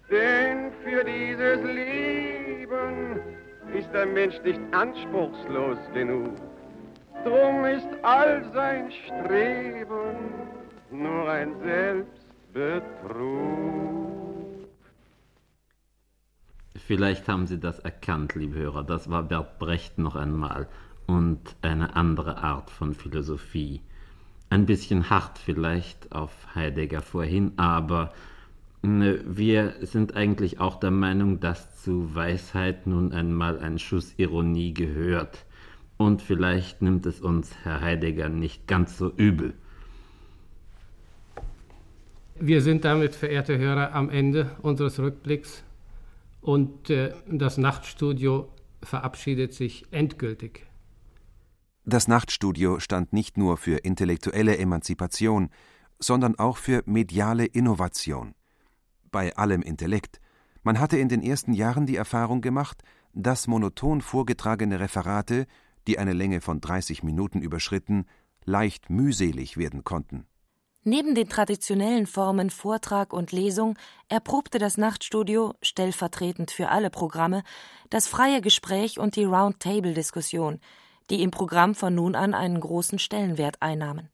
[0.10, 3.20] Denn für dieses Leben
[3.78, 6.34] ist der Mensch nicht anspruchslos genug.
[7.24, 10.16] Drum ist all sein Streben
[10.90, 11.54] nur ein
[12.54, 14.09] Selbstbetrug.
[16.90, 18.84] Vielleicht haben Sie das erkannt, liebe Hörer.
[18.84, 20.68] Das war Bert Brecht noch einmal
[21.06, 23.82] und eine andere Art von Philosophie.
[24.50, 28.12] Ein bisschen hart vielleicht auf Heidegger vorhin, aber
[28.82, 34.74] ne, wir sind eigentlich auch der Meinung, dass zu Weisheit nun einmal ein Schuss Ironie
[34.74, 35.46] gehört.
[35.98, 39.54] Und vielleicht nimmt es uns Herr Heidegger nicht ganz so übel.
[42.40, 45.64] Wir sind damit, verehrte Hörer, am Ende unseres Rückblicks
[46.42, 48.50] und äh, das Nachtstudio
[48.82, 50.66] verabschiedet sich endgültig.
[51.86, 55.50] Das Nachtstudio stand nicht nur für intellektuelle Emanzipation,
[55.98, 58.36] sondern auch für mediale Innovation.
[59.12, 60.20] Bei allem Intellekt.
[60.64, 65.46] Man hatte in den ersten Jahren die Erfahrung gemacht, dass monoton vorgetragene Referate,
[65.88, 68.06] die eine Länge von 30 Minuten überschritten,
[68.46, 70.26] leicht mühselig werden konnten.
[70.90, 77.44] Neben den traditionellen Formen Vortrag und Lesung erprobte das Nachtstudio, stellvertretend für alle Programme,
[77.92, 80.60] das freie Gespräch und die Roundtable-Diskussion,
[81.12, 84.10] die im Programm von nun an einen großen Stellenwert einnahmen.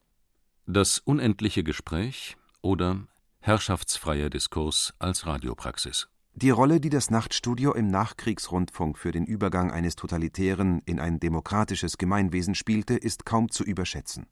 [0.68, 3.08] Das unendliche Gespräch oder
[3.40, 6.10] herrschaftsfreier Diskurs als Radiopraxis.
[6.34, 11.98] Die Rolle, die das Nachtstudio im Nachkriegsrundfunk für den Übergang eines totalitären in ein demokratisches
[11.98, 14.28] Gemeinwesen spielte, ist kaum zu überschätzen.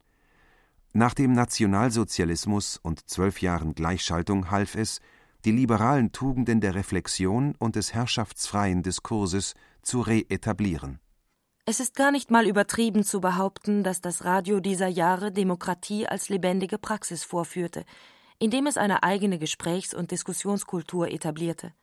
[0.95, 5.01] Nach dem Nationalsozialismus und zwölf Jahren Gleichschaltung half es,
[5.43, 10.99] die liberalen Tugenden der Reflexion und des herrschaftsfreien Diskurses zu reetablieren.
[11.65, 16.29] Es ist gar nicht mal übertrieben zu behaupten, dass das Radio dieser Jahre Demokratie als
[16.29, 17.86] lebendige Praxis vorführte,
[18.38, 21.73] indem es eine eigene Gesprächs- und Diskussionskultur etablierte.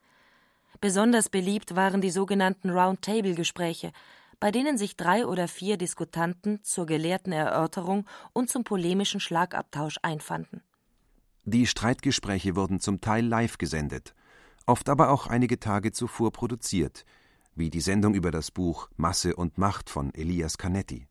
[0.80, 3.90] Besonders beliebt waren die sogenannten Roundtable-Gespräche,
[4.40, 10.62] bei denen sich drei oder vier Diskutanten zur gelehrten Erörterung und zum polemischen Schlagabtausch einfanden.
[11.44, 14.14] Die Streitgespräche wurden zum Teil live gesendet,
[14.66, 17.04] oft aber auch einige Tage zuvor produziert,
[17.54, 21.06] wie die Sendung über das Buch Masse und Macht von Elias Canetti.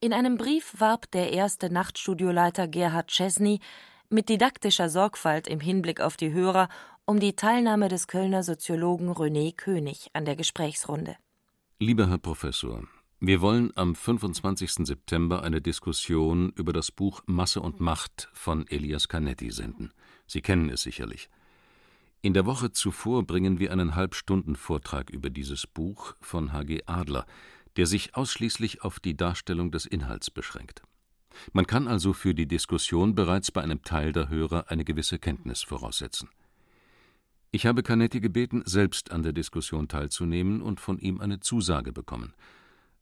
[0.00, 3.60] In einem Brief warb der erste Nachtstudioleiter Gerhard Chesney
[4.10, 6.68] mit didaktischer Sorgfalt im Hinblick auf die Hörer
[7.06, 11.16] um die Teilnahme des Kölner Soziologen René König an der Gesprächsrunde.
[11.78, 12.84] Lieber Herr Professor,
[13.20, 14.86] wir wollen am 25.
[14.86, 19.92] September eine Diskussion über das Buch Masse und Macht von Elias Canetti senden.
[20.26, 21.28] Sie kennen es sicherlich.
[22.22, 26.84] In der Woche zuvor bringen wir einen Halbstunden-Vortrag über dieses Buch von H.G.
[26.86, 27.26] Adler,
[27.76, 30.80] der sich ausschließlich auf die Darstellung des Inhalts beschränkt.
[31.52, 35.62] Man kann also für die Diskussion bereits bei einem Teil der Hörer eine gewisse Kenntnis
[35.62, 36.30] voraussetzen.
[37.56, 42.34] Ich habe Canetti gebeten, selbst an der Diskussion teilzunehmen und von ihm eine Zusage bekommen.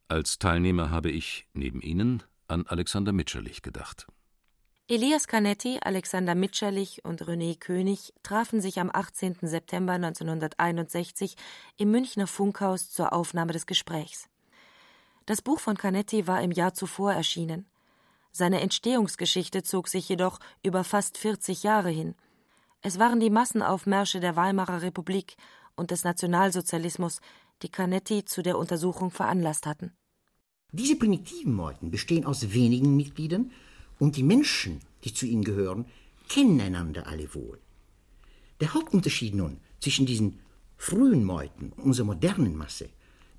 [0.06, 4.06] Als Teilnehmer habe ich, neben Ihnen, an Alexander Mitscherlich gedacht.
[4.86, 9.38] Elias Canetti, Alexander Mitscherlich und René König trafen sich am 18.
[9.42, 11.34] September 1961
[11.76, 14.28] im Münchner Funkhaus zur Aufnahme des Gesprächs.
[15.26, 17.66] Das Buch von Canetti war im Jahr zuvor erschienen.
[18.30, 22.14] Seine Entstehungsgeschichte zog sich jedoch über fast 40 Jahre hin.
[22.86, 25.36] Es waren die Massenaufmärsche der Weimarer Republik
[25.74, 27.22] und des Nationalsozialismus,
[27.62, 29.94] die Canetti zu der Untersuchung veranlasst hatten.
[30.70, 33.52] Diese primitiven Meuten bestehen aus wenigen Mitgliedern
[33.98, 35.86] und die Menschen, die zu ihnen gehören,
[36.28, 37.58] kennen einander alle wohl.
[38.60, 40.40] Der Hauptunterschied nun zwischen diesen
[40.76, 42.90] frühen Meuten und unserer modernen Masse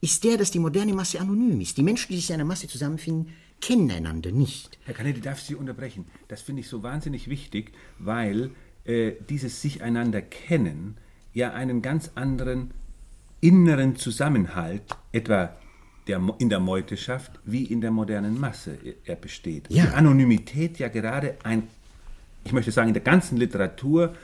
[0.01, 1.77] ist der, dass die moderne Masse anonym ist.
[1.77, 3.31] Die Menschen, die sich in einer Masse zusammenfinden,
[3.61, 4.79] kennen einander nicht.
[4.85, 6.05] Herr Canetti, darf ich Sie unterbrechen?
[6.27, 8.51] Das finde ich so wahnsinnig wichtig, weil
[8.85, 10.97] äh, dieses sich einander kennen
[11.33, 12.71] ja einen ganz anderen
[13.41, 15.55] inneren Zusammenhalt, etwa
[16.07, 19.69] der, in der Meuteschaft wie in der modernen Masse er besteht.
[19.69, 19.85] Ja.
[19.85, 21.63] Die Anonymität ja gerade ein,
[22.43, 24.15] ich möchte sagen, in der ganzen Literatur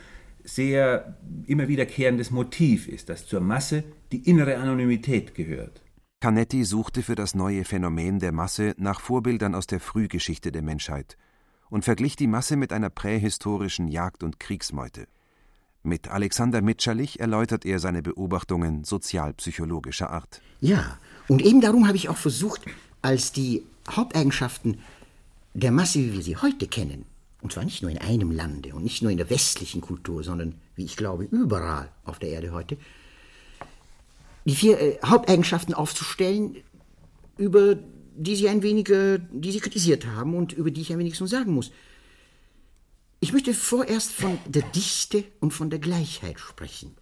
[0.43, 1.15] sehr
[1.47, 5.81] immer wiederkehrendes Motiv ist, dass zur Masse die innere Anonymität gehört.
[6.19, 11.17] Canetti suchte für das neue Phänomen der Masse nach Vorbildern aus der Frühgeschichte der Menschheit
[11.71, 15.07] und verglich die Masse mit einer prähistorischen Jagd- und Kriegsmeute.
[15.83, 20.41] Mit Alexander Mitscherlich erläutert er seine Beobachtungen sozialpsychologischer Art.
[20.59, 22.61] Ja, und eben darum habe ich auch versucht,
[23.01, 24.79] als die Haupteigenschaften
[25.55, 27.05] der Masse, wie wir sie heute kennen,
[27.41, 30.55] und zwar nicht nur in einem Lande und nicht nur in der westlichen Kultur, sondern,
[30.75, 32.77] wie ich glaube, überall auf der Erde heute,
[34.45, 36.57] die vier äh, Haupteigenschaften aufzustellen,
[37.37, 37.77] über
[38.23, 41.25] die sie ein wenig, die sie kritisiert haben und über die ich ein wenig so
[41.25, 41.71] sagen muss.
[43.19, 46.95] Ich möchte vorerst von der Dichte und von der Gleichheit sprechen.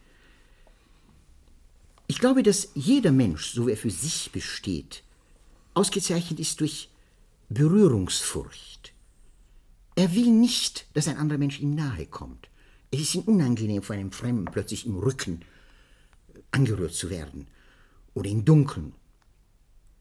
[2.08, 5.04] Ich glaube, dass jeder Mensch, so wie er für sich besteht,
[5.74, 6.90] ausgezeichnet ist durch
[7.50, 8.94] Berührungsfurcht.
[9.96, 12.50] Er will nicht, dass ein anderer Mensch ihm nahe kommt.
[12.92, 15.42] Es ist ihm unangenehm, von einem Fremden plötzlich im Rücken
[16.52, 17.48] angerührt zu werden
[18.14, 18.94] oder im Dunkeln,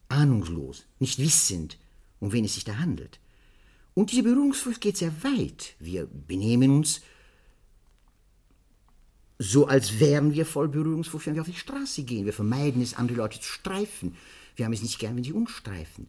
[0.09, 1.79] ahnungslos, nicht wissend,
[2.21, 3.21] um wen es sich da handelt.
[3.95, 5.75] Und diese Berührungsfurcht geht sehr weit.
[5.79, 7.01] Wir benehmen uns
[9.39, 12.25] so, als wären wir voll Berührungsfurcht, wenn wir auf die Straße gehen.
[12.25, 14.17] Wir vermeiden es, andere Leute zu streifen.
[14.57, 16.09] Wir haben es nicht gern, wenn sie uns streifen.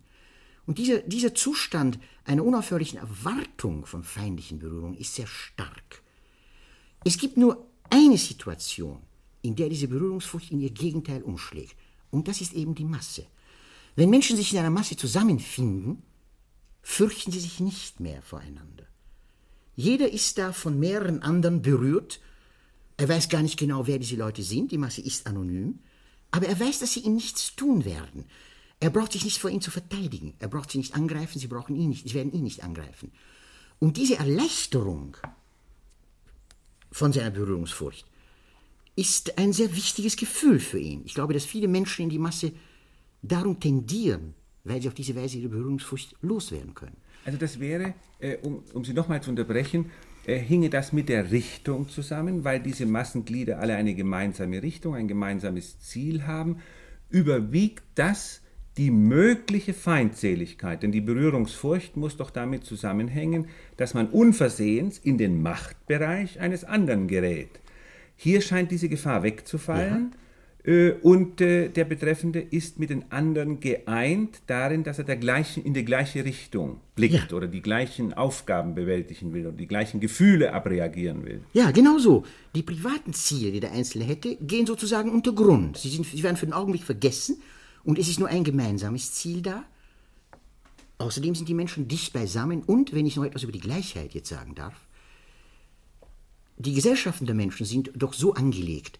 [0.65, 6.03] Und dieser, dieser Zustand einer unaufhörlichen Erwartung von feindlichen Berührungen ist sehr stark.
[7.03, 8.99] Es gibt nur eine Situation,
[9.41, 11.75] in der diese Berührungsfurcht in ihr Gegenteil umschlägt.
[12.11, 13.25] Und das ist eben die Masse.
[13.99, 16.03] Wenn Menschen sich in einer Masse zusammenfinden,
[16.81, 18.85] fürchten sie sich nicht mehr voreinander.
[19.75, 22.21] Jeder ist da von mehreren anderen berührt.
[22.95, 24.71] Er weiß gar nicht genau, wer diese Leute sind.
[24.71, 25.79] Die Masse ist anonym.
[26.31, 28.23] Aber er weiß, dass sie ihm nichts tun werden.
[28.79, 30.33] Er braucht sich nicht vor ihnen zu verteidigen.
[30.39, 31.37] Er braucht sie nicht angreifen.
[31.37, 32.07] Sie brauchen ihn nicht.
[32.07, 33.11] Sie werden ihn nicht angreifen.
[33.79, 35.17] Und diese Erleichterung
[36.89, 38.05] von seiner Berührungsfurcht
[38.95, 41.01] ist ein sehr wichtiges Gefühl für ihn.
[41.03, 42.53] Ich glaube, dass viele Menschen in die Masse
[43.21, 46.97] darum tendieren, weil sie auf diese Weise ihre Berührungsfurcht loswerden können.
[47.25, 49.91] Also das wäre, äh, um, um Sie nochmal zu unterbrechen,
[50.25, 55.07] äh, hinge das mit der Richtung zusammen, weil diese Massenglieder alle eine gemeinsame Richtung, ein
[55.07, 56.57] gemeinsames Ziel haben,
[57.09, 58.41] überwiegt das
[58.77, 65.41] die mögliche Feindseligkeit, denn die Berührungsfurcht muss doch damit zusammenhängen, dass man unversehens in den
[65.41, 67.59] Machtbereich eines anderen gerät.
[68.15, 70.11] Hier scheint diese Gefahr wegzufallen.
[70.11, 70.17] Ja.
[70.63, 75.63] Äh, und äh, der Betreffende ist mit den anderen geeint darin, dass er der gleichen,
[75.63, 77.37] in die gleiche Richtung blickt ja.
[77.37, 81.41] oder die gleichen Aufgaben bewältigen will oder die gleichen Gefühle abreagieren will.
[81.53, 82.25] Ja, genau so.
[82.55, 85.77] Die privaten Ziele, die der Einzelne hätte, gehen sozusagen unter Grund.
[85.77, 87.41] Sie, sind, sie werden für den Augenblick vergessen
[87.85, 89.63] und es ist nur ein gemeinsames Ziel da.
[90.97, 94.27] Außerdem sind die Menschen dicht beisammen und, wenn ich noch etwas über die Gleichheit jetzt
[94.27, 94.75] sagen darf,
[96.57, 98.99] die Gesellschaften der Menschen sind doch so angelegt,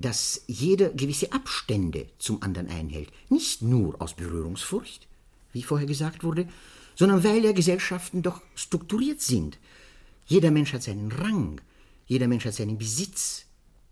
[0.00, 3.10] dass jeder gewisse Abstände zum anderen einhält.
[3.28, 5.06] Nicht nur aus Berührungsfurcht,
[5.52, 6.48] wie vorher gesagt wurde,
[6.94, 9.58] sondern weil ja Gesellschaften doch strukturiert sind.
[10.26, 11.60] Jeder Mensch hat seinen Rang,
[12.06, 13.44] jeder Mensch hat seinen Besitz,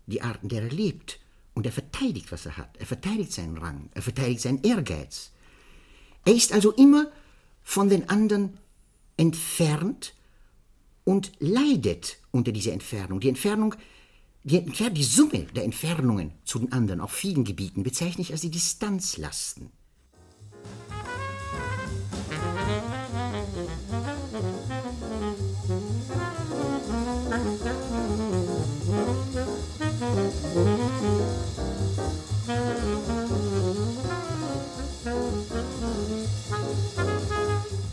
[0.07, 1.19] die Arten, der er lebt.
[1.53, 2.77] Und er verteidigt, was er hat.
[2.77, 5.31] Er verteidigt seinen Rang, er verteidigt seinen Ehrgeiz.
[6.25, 7.11] Er ist also immer
[7.63, 8.57] von den anderen
[9.17, 10.13] entfernt
[11.03, 13.19] und leidet unter dieser Entfernung.
[13.19, 13.75] Die Entfernung
[14.43, 18.51] die, die Summe der Entfernungen zu den anderen auf vielen Gebieten bezeichne ich als die
[18.51, 19.71] Distanzlasten.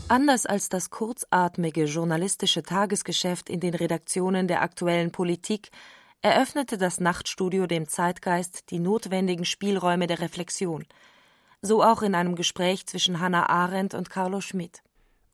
[0.09, 5.69] Anders als das kurzatmige journalistische Tagesgeschäft in den Redaktionen der aktuellen Politik
[6.21, 10.85] eröffnete das Nachtstudio dem Zeitgeist die notwendigen Spielräume der Reflexion.
[11.61, 14.83] So auch in einem Gespräch zwischen Hannah Arendt und Carlo Schmidt.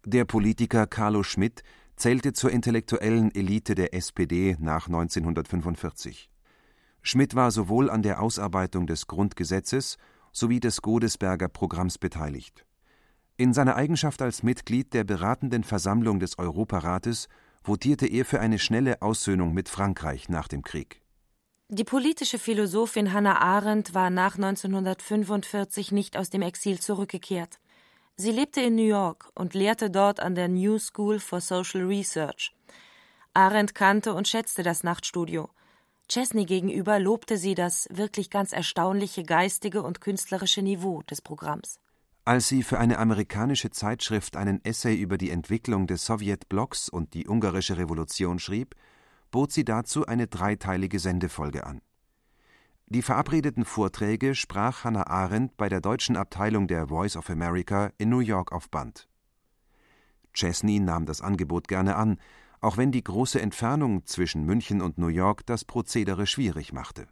[0.05, 1.63] Der Politiker Carlo Schmidt
[1.95, 6.29] zählte zur intellektuellen Elite der SPD nach 1945.
[7.01, 9.97] Schmidt war sowohl an der Ausarbeitung des Grundgesetzes
[10.31, 12.65] sowie des Godesberger Programms beteiligt.
[13.35, 17.27] In seiner Eigenschaft als Mitglied der beratenden Versammlung des Europarates
[17.63, 21.01] votierte er für eine schnelle Aussöhnung mit Frankreich nach dem Krieg.
[21.69, 27.59] Die politische Philosophin Hannah Arendt war nach 1945 nicht aus dem Exil zurückgekehrt.
[28.15, 32.53] Sie lebte in New York und lehrte dort an der New School for Social Research.
[33.33, 35.49] Arendt kannte und schätzte das Nachtstudio.
[36.07, 41.79] Chesney gegenüber lobte sie das wirklich ganz erstaunliche geistige und künstlerische Niveau des Programms.
[42.25, 47.27] Als sie für eine amerikanische Zeitschrift einen Essay über die Entwicklung des Sowjetblocks und die
[47.27, 48.75] ungarische Revolution schrieb,
[49.29, 51.81] bot sie dazu eine dreiteilige Sendefolge an.
[52.87, 58.09] Die verabredeten Vorträge sprach Hannah Arendt bei der deutschen Abteilung der Voice of America in
[58.09, 59.09] New York auf Band.
[60.33, 62.19] Chesney nahm das Angebot gerne an,
[62.61, 67.07] auch wenn die große Entfernung zwischen München und New York das Prozedere schwierig machte.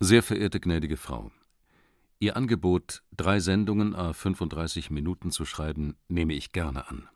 [0.00, 1.30] Sehr verehrte gnädige Frau,
[2.22, 7.08] Ihr Angebot, drei Sendungen a 35 Minuten zu schreiben, nehme ich gerne an.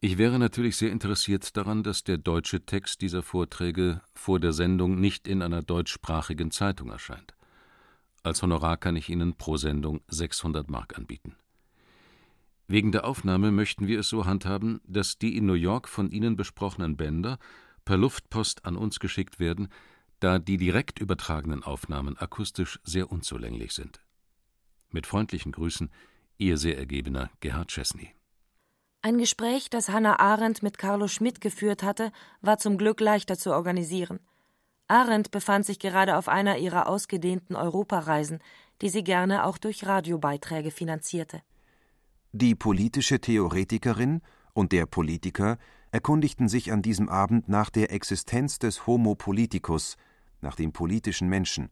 [0.00, 4.98] Ich wäre natürlich sehr interessiert daran, dass der deutsche Text dieser Vorträge vor der Sendung
[4.98, 7.34] nicht in einer deutschsprachigen Zeitung erscheint.
[8.22, 11.36] Als Honorar kann ich Ihnen pro Sendung 600 Mark anbieten.
[12.68, 16.36] Wegen der Aufnahme möchten wir es so handhaben, dass die in New York von Ihnen
[16.36, 17.38] besprochenen Bänder
[17.84, 19.68] per Luftpost an uns geschickt werden,
[20.20, 24.00] da die direkt übertragenen Aufnahmen akustisch sehr unzulänglich sind.
[24.90, 25.90] Mit freundlichen Grüßen,
[26.38, 28.14] Ihr sehr ergebener Gerhard Chesney.
[29.02, 33.52] Ein Gespräch, das Hannah Arendt mit Carlo Schmidt geführt hatte, war zum Glück leichter zu
[33.52, 34.20] organisieren.
[34.88, 38.40] Arendt befand sich gerade auf einer ihrer ausgedehnten Europareisen,
[38.82, 41.42] die sie gerne auch durch Radiobeiträge finanzierte.
[42.32, 44.20] Die politische Theoretikerin
[44.52, 45.58] und der Politiker
[45.92, 49.96] erkundigten sich an diesem Abend nach der Existenz des Homo politicus,
[50.42, 51.70] nach dem politischen Menschen,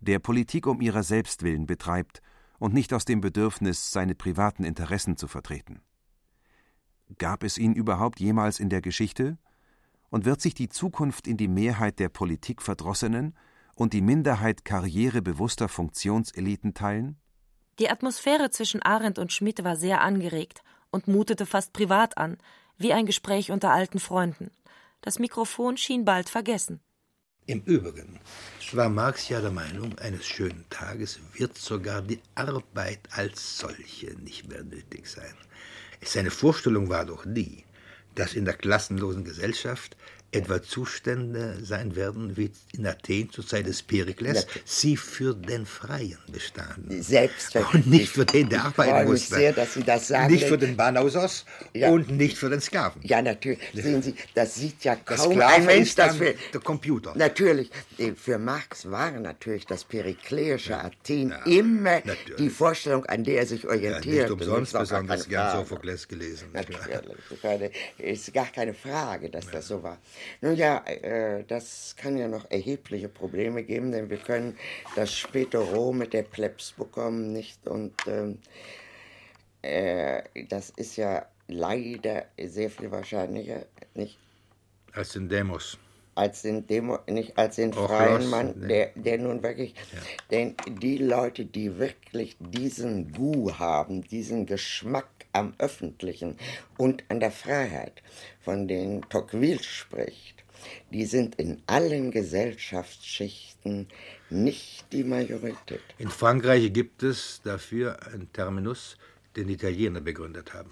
[0.00, 2.20] der Politik um ihrer selbst willen betreibt
[2.58, 5.80] und nicht aus dem Bedürfnis, seine privaten Interessen zu vertreten.
[7.18, 9.38] Gab es ihn überhaupt jemals in der Geschichte?
[10.10, 13.34] Und wird sich die Zukunft in die Mehrheit der Politikverdrossenen
[13.74, 17.18] und die Minderheit karrierebewusster Funktionseliten teilen?
[17.80, 22.38] Die Atmosphäre zwischen Arendt und Schmidt war sehr angeregt und mutete fast privat an,
[22.76, 24.52] wie ein Gespräch unter alten Freunden.
[25.00, 26.80] Das Mikrofon schien bald vergessen.
[27.46, 28.20] Im Übrigen
[28.72, 34.48] war Marx ja der Meinung, eines schönen Tages wird sogar die Arbeit als solche nicht
[34.48, 35.34] mehr nötig sein.
[36.02, 37.64] Seine Vorstellung war doch die,
[38.14, 39.94] dass in der klassenlosen Gesellschaft
[40.34, 44.62] etwa Zustände sein werden wie in Athen zur Zeit des Perikles, Natürlich.
[44.64, 47.02] sie für den Freien bestanden.
[47.02, 47.84] Selbstverständlich.
[47.84, 49.34] Und nicht für den, der ich arbeiten musste.
[49.36, 50.32] sehr, dass Sie das sagen.
[50.32, 51.90] Nicht für den Banausos ja.
[51.90, 53.00] und nicht für den Sklaven.
[53.04, 53.60] Ja, natürlich.
[53.72, 57.12] Sehen Sie, das sieht ja das kaum Sklave ein Mensch, ist dann für, der Computer.
[57.16, 57.70] Natürlich.
[58.16, 60.84] Für Marx war natürlich das perikleische ja.
[60.84, 62.36] Athen ja, immer natürlich.
[62.38, 64.14] die Vorstellung, an der er sich orientiert.
[64.14, 66.48] Ja, nicht umsonst besonders gern Sophokles gelesen.
[66.52, 67.72] Natürlich.
[67.98, 69.98] Ist gar keine Frage, dass das so war.
[70.40, 74.56] Nun ja, äh, das kann ja noch erhebliche Probleme geben, denn wir können
[74.96, 77.66] das späte Rom mit der Plebs bekommen, nicht?
[77.66, 78.38] Und ähm,
[79.62, 83.64] äh, das ist ja leider sehr viel wahrscheinlicher,
[83.94, 84.18] nicht?
[84.92, 85.78] Als den Demos.
[86.16, 88.68] Als den Demo, nicht als den Auch freien los, Mann, nee.
[88.68, 89.98] der, der nun wirklich, ja.
[90.30, 96.38] denn die Leute, die wirklich diesen Gu haben, diesen Geschmack am Öffentlichen
[96.78, 98.02] und an der Freiheit,
[98.40, 100.44] von denen Tocqueville spricht,
[100.90, 103.88] die sind in allen Gesellschaftsschichten
[104.30, 105.82] nicht die Majorität.
[105.98, 108.96] In Frankreich gibt es dafür einen Terminus,
[109.36, 110.70] den Italiener begründet haben.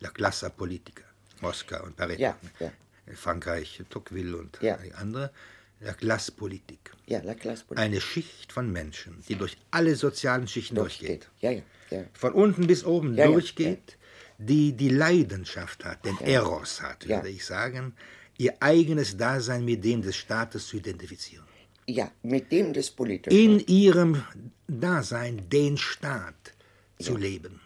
[0.00, 1.04] La classe politica,
[1.40, 2.18] Moskau und Paris.
[2.18, 2.70] Ja, ja.
[3.06, 4.78] In Frankreich Tocqueville und ja.
[4.96, 5.30] andere.
[5.80, 6.92] La classe politique.
[7.06, 7.84] Ja, la classe politique.
[7.84, 11.28] Eine Schicht von Menschen, die durch alle sozialen Schichten durchgeht.
[11.40, 12.04] Ja, ja, ja.
[12.12, 13.96] Von unten bis oben ja, durchgeht,
[14.38, 17.94] die die Leidenschaft hat, den Eros hat, würde ich sagen,
[18.38, 21.44] ihr eigenes Dasein mit dem des Staates zu identifizieren.
[21.88, 23.38] Ja, mit dem des Politischen.
[23.38, 24.22] In ihrem
[24.66, 26.54] Dasein den Staat
[26.98, 27.60] zu leben.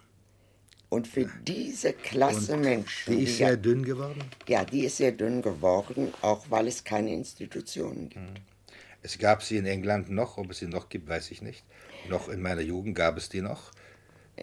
[0.90, 3.16] Und für diese Klasse Und Menschen.
[3.16, 4.24] Die ist sehr ja, dünn geworden?
[4.48, 8.26] Ja, die ist sehr dünn geworden, auch weil es keine Institutionen gibt.
[8.26, 8.34] Hm.
[9.02, 11.64] Es gab sie in England noch, ob es sie noch gibt, weiß ich nicht.
[12.08, 13.70] Noch in meiner Jugend gab es die noch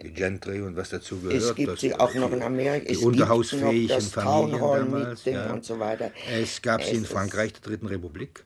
[0.01, 1.35] die Gentry und was dazu gehört.
[1.35, 2.85] Es gibt sie auch noch in Amerika.
[2.85, 5.25] Die es unterhausfähigen Familien damals.
[5.25, 5.53] Ja.
[5.53, 6.11] Und so weiter.
[6.31, 8.45] Es gab es sie in Frankreich, der Dritten Republik.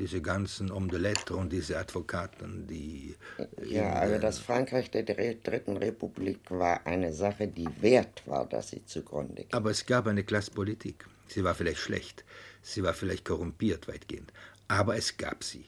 [0.00, 3.14] diese ganzen Homme de Lettres und diese Advokaten, die.
[3.62, 8.84] Ja, also das Frankreich der Dritten Republik war eine Sache, die wert war, dass sie
[8.84, 9.52] zugrunde ging.
[9.52, 11.04] Aber es gab eine Klassenpolitik.
[11.28, 12.24] Sie war vielleicht schlecht,
[12.62, 14.32] sie war vielleicht korrumpiert weitgehend,
[14.66, 15.66] aber es gab sie.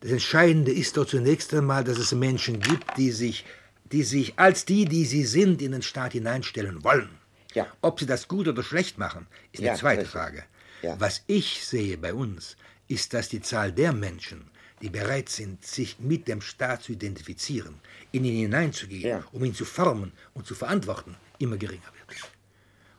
[0.00, 3.44] Das Entscheidende ist doch zunächst einmal, dass es Menschen gibt, die sich,
[3.92, 7.10] die sich als die, die sie sind, in den Staat hineinstellen wollen.
[7.54, 7.66] Ja.
[7.80, 10.12] Ob sie das gut oder schlecht machen, ist Ja, eine zweite richtig.
[10.12, 10.44] Frage.
[10.82, 11.00] Ja.
[11.00, 12.56] Was ich sehe bei uns,
[12.88, 17.74] ist, dass die Zahl der Menschen, die bereit sind, sich mit dem Staat zu identifizieren,
[18.12, 22.20] in ihn hineinzugehen, um ihn zu formen und zu verantworten, immer geringer wird.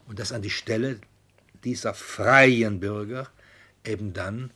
[0.08, 1.00] Und dass an die Stelle
[1.64, 3.30] dieser freien Bürger
[3.86, 4.52] eben dann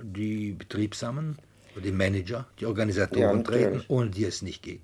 [0.00, 1.38] die Betriebsamen,
[1.82, 4.82] die Manager, die Organisatoren treten, ohne die es nicht geht.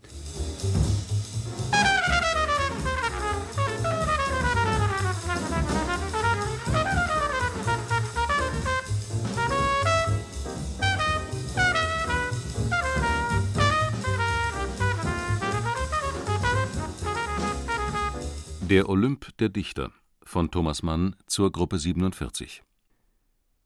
[18.74, 19.92] Der Olymp der Dichter
[20.24, 22.64] von Thomas Mann zur Gruppe 47.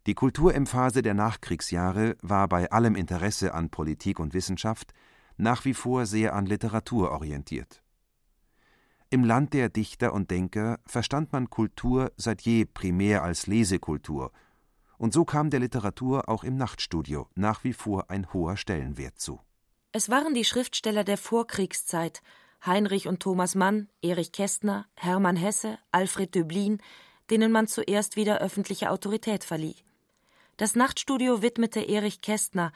[0.07, 4.93] Die Kulturemphase der Nachkriegsjahre war bei allem Interesse an Politik und Wissenschaft
[5.39, 7.83] nach wie vor sehr an Literatur orientiert.
[9.09, 14.31] Im Land der Dichter und Denker verstand man Kultur seit je primär als Lesekultur,
[14.99, 19.41] und so kam der Literatur auch im Nachtstudio nach wie vor ein hoher Stellenwert zu.
[19.93, 22.21] Es waren die Schriftsteller der Vorkriegszeit,
[22.65, 26.81] Heinrich und Thomas Mann, Erich Kästner, Hermann Hesse, Alfred Döblin,
[27.31, 29.77] denen man zuerst wieder öffentliche Autorität verlieh.
[30.57, 32.73] Das Nachtstudio widmete Erich Kästner,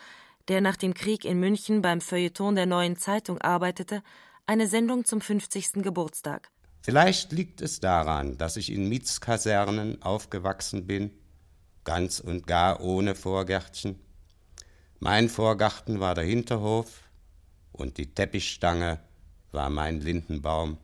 [0.49, 4.03] der nach dem Krieg in München beim Feuilleton der Neuen Zeitung arbeitete,
[4.47, 5.83] eine Sendung zum 50.
[5.83, 6.51] Geburtstag.
[6.83, 11.12] Vielleicht liegt es daran, dass ich in Mietskasernen aufgewachsen bin,
[11.85, 13.99] ganz und gar ohne Vorgärtchen.
[14.99, 17.03] Mein Vorgarten war der Hinterhof
[17.72, 19.01] und die Teppichstange
[19.53, 20.79] war mein Lindenbaum.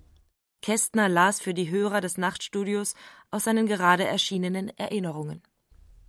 [0.62, 2.94] Kästner las für die Hörer des Nachtstudios
[3.30, 5.42] aus seinen gerade erschienenen Erinnerungen.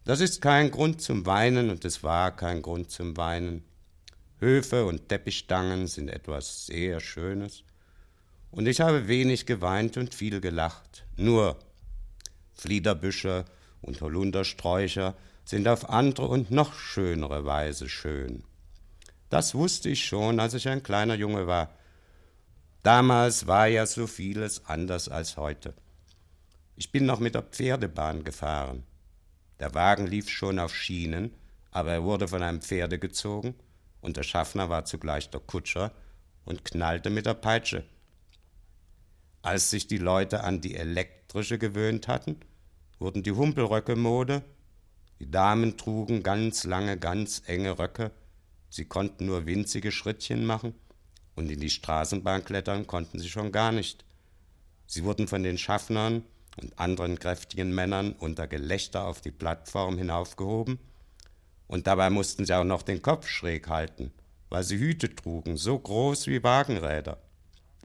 [0.06, 3.64] Das ist kein Grund zum Weinen und es war kein Grund zum Weinen.
[4.40, 7.64] Höfe und Teppichstangen sind etwas sehr Schönes.
[8.52, 11.06] Und ich habe wenig geweint und viel gelacht.
[11.18, 11.58] Nur
[12.54, 13.46] Fliederbüsche
[13.82, 18.44] und Holundersträucher sind auf andere und noch schönere Weise schön.
[19.30, 21.70] Das wusste ich schon, als ich ein kleiner Junge war.
[22.84, 25.74] Damals war ja so vieles anders als heute.
[26.78, 28.84] Ich bin noch mit der Pferdebahn gefahren.
[29.60, 31.36] Der Wagen lief schon auf Schienen,
[31.72, 33.56] aber er wurde von einem Pferde gezogen
[34.00, 35.92] und der Schaffner war zugleich der Kutscher
[36.46, 37.84] und knallte mit der Peitsche.
[39.42, 42.38] Als sich die Leute an die elektrische gewöhnt hatten,
[42.98, 44.42] wurden die Humpelröcke Mode.
[45.20, 48.12] Die Damen trugen ganz lange, ganz enge Röcke.
[48.70, 50.76] Sie konnten nur winzige Schrittchen machen
[51.40, 54.04] und in die Straßenbahn klettern konnten sie schon gar nicht.
[54.88, 56.24] Sie wurden von den Schaffnern
[56.62, 60.80] und anderen kräftigen Männern unter Gelächter auf die Plattform hinaufgehoben,
[61.68, 64.12] und dabei mussten sie auch noch den Kopf schräg halten,
[64.50, 67.18] weil sie Hüte trugen, so groß wie Wagenräder,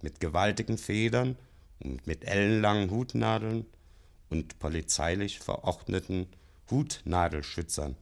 [0.03, 1.37] mit gewaltigen Federn
[1.79, 3.67] und mit ellenlangen Hutnadeln
[4.31, 6.27] und polizeilich verordneten
[6.71, 7.95] Hutnadelschützern.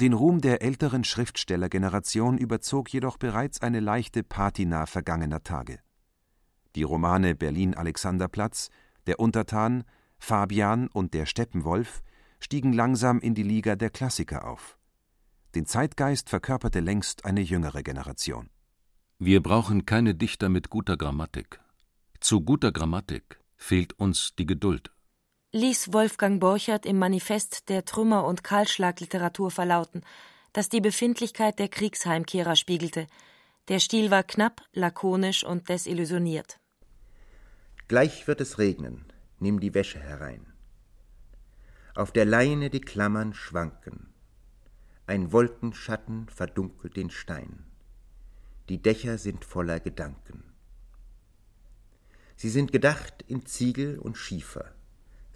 [0.00, 5.80] Den Ruhm der älteren Schriftstellergeneration überzog jedoch bereits eine leichte Patina vergangener Tage.
[6.76, 8.70] Die Romane Berlin Alexanderplatz,
[9.08, 9.82] Der Untertan,
[10.20, 12.04] Fabian und Der Steppenwolf
[12.38, 14.78] stiegen langsam in die Liga der Klassiker auf.
[15.56, 18.50] Den Zeitgeist verkörperte längst eine jüngere Generation.
[19.18, 21.58] Wir brauchen keine Dichter mit guter Grammatik.
[22.20, 24.92] Zu guter Grammatik fehlt uns die Geduld.
[25.52, 30.02] Ließ Wolfgang Borchert im Manifest der Trümmer- und Kahlschlagliteratur verlauten,
[30.52, 33.06] das die Befindlichkeit der Kriegsheimkehrer spiegelte.
[33.68, 36.58] Der Stil war knapp, lakonisch und desillusioniert.
[37.86, 39.04] Gleich wird es regnen,
[39.38, 40.52] nimm die Wäsche herein.
[41.94, 44.12] Auf der Leine die Klammern schwanken.
[45.06, 47.64] Ein Wolkenschatten verdunkelt den Stein.
[48.68, 50.44] Die Dächer sind voller Gedanken.
[52.36, 54.74] Sie sind gedacht in Ziegel und Schiefer,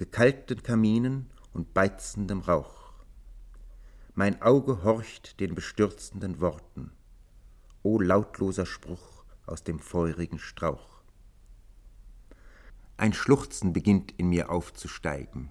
[0.03, 2.93] gekalkten Kaminen und beizendem Rauch.
[4.17, 6.91] Mein Auge horcht den bestürzenden Worten.
[7.85, 11.03] O lautloser Spruch aus dem feurigen Strauch.
[12.97, 15.51] Ein Schluchzen beginnt in mir aufzusteigen.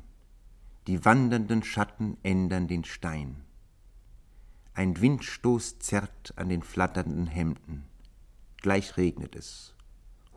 [0.85, 3.45] Die wandernden Schatten ändern den Stein.
[4.73, 7.85] Ein Windstoß zerrt an den flatternden Hemden.
[8.57, 9.75] Gleich regnet es.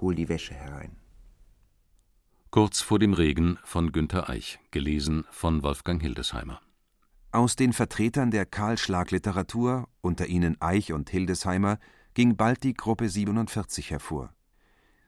[0.00, 0.94] Hol die Wäsche herein.
[2.54, 6.60] Kurz vor dem Regen von Günter Eich, gelesen von Wolfgang Hildesheimer.
[7.32, 11.80] Aus den Vertretern der Kahlschlagliteratur, unter ihnen Eich und Hildesheimer,
[12.14, 14.32] ging bald die Gruppe 47 hervor.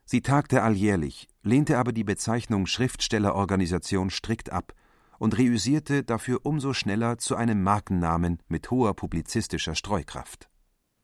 [0.05, 4.73] Sie tagte alljährlich, lehnte aber die Bezeichnung Schriftstellerorganisation strikt ab
[5.21, 10.49] und reüssierte dafür umso schneller zu einem Markennamen mit hoher publizistischer Streukraft.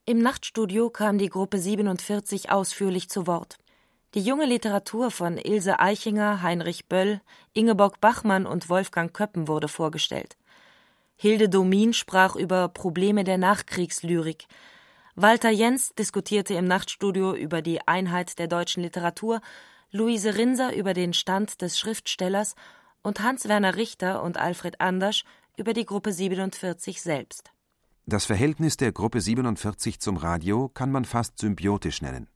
[0.06, 3.61] Im Nachtstudio kam die Gruppe 47 ausführlich zu Wort.
[4.14, 7.22] Die junge Literatur von Ilse Eichinger, Heinrich Böll,
[7.54, 10.36] Ingeborg Bachmann und Wolfgang Köppen wurde vorgestellt.
[11.16, 14.46] Hilde Domin sprach über Probleme der Nachkriegslyrik.
[15.14, 19.40] Walter Jens diskutierte im Nachtstudio über die Einheit der deutschen Literatur,
[19.90, 22.54] Luise Rinser über den Stand des Schriftstellers
[23.02, 25.24] und Hans-Werner Richter und Alfred Andersch
[25.56, 27.50] über die Gruppe 47 selbst.
[28.04, 32.28] Das Verhältnis der Gruppe 47 zum Radio kann man fast symbiotisch nennen.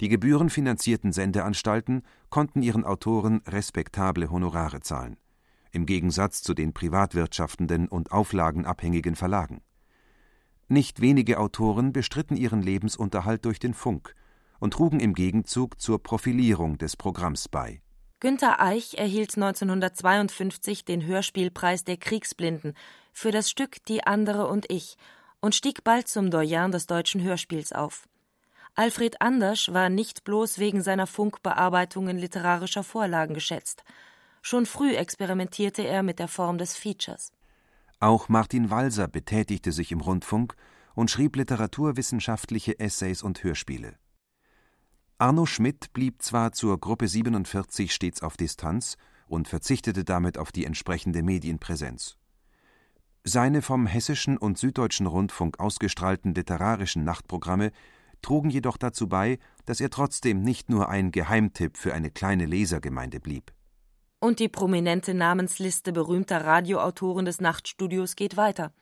[0.00, 5.16] Die gebührenfinanzierten Sendeanstalten konnten ihren Autoren respektable Honorare zahlen,
[5.72, 9.62] im Gegensatz zu den privatwirtschaftenden und auflagenabhängigen Verlagen.
[10.68, 14.14] Nicht wenige Autoren bestritten ihren Lebensunterhalt durch den Funk
[14.58, 17.80] und trugen im Gegenzug zur Profilierung des Programms bei
[18.18, 22.74] Günter Eich erhielt 1952 den Hörspielpreis der Kriegsblinden
[23.12, 24.96] für das Stück Die andere und ich
[25.40, 28.08] und stieg bald zum Doyen des deutschen Hörspiels auf.
[28.78, 33.84] Alfred Andersch war nicht bloß wegen seiner Funkbearbeitungen literarischer Vorlagen geschätzt.
[34.42, 37.32] Schon früh experimentierte er mit der Form des Features.
[38.00, 40.54] Auch Martin Walser betätigte sich im Rundfunk
[40.94, 43.96] und schrieb literaturwissenschaftliche Essays und Hörspiele.
[45.16, 50.66] Arno Schmidt blieb zwar zur Gruppe 47 stets auf Distanz und verzichtete damit auf die
[50.66, 52.18] entsprechende Medienpräsenz.
[53.24, 57.72] Seine vom Hessischen und Süddeutschen Rundfunk ausgestrahlten literarischen Nachtprogramme
[58.26, 63.20] trugen jedoch dazu bei, dass er trotzdem nicht nur ein Geheimtipp für eine kleine Lesergemeinde
[63.20, 63.52] blieb.
[64.18, 68.72] Und die prominente Namensliste berühmter Radioautoren des Nachtstudios geht weiter.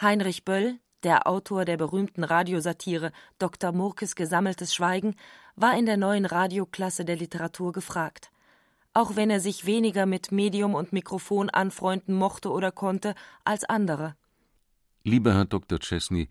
[0.00, 3.72] Heinrich Böll, der Autor der berühmten Radiosatire Dr.
[3.72, 5.14] Murkes Gesammeltes Schweigen,
[5.56, 8.30] war in der neuen Radioklasse der Literatur gefragt.
[8.92, 13.14] Auch wenn er sich weniger mit Medium und Mikrofon anfreunden mochte oder konnte
[13.44, 14.16] als andere.
[15.04, 15.78] Lieber Herr Dr.
[15.78, 16.28] Chesney,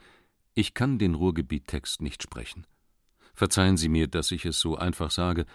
[0.53, 2.65] ich kann den Ruhrgebiet-Text nicht sprechen.
[3.33, 5.45] Verzeihen Sie mir, dass ich es so einfach sage,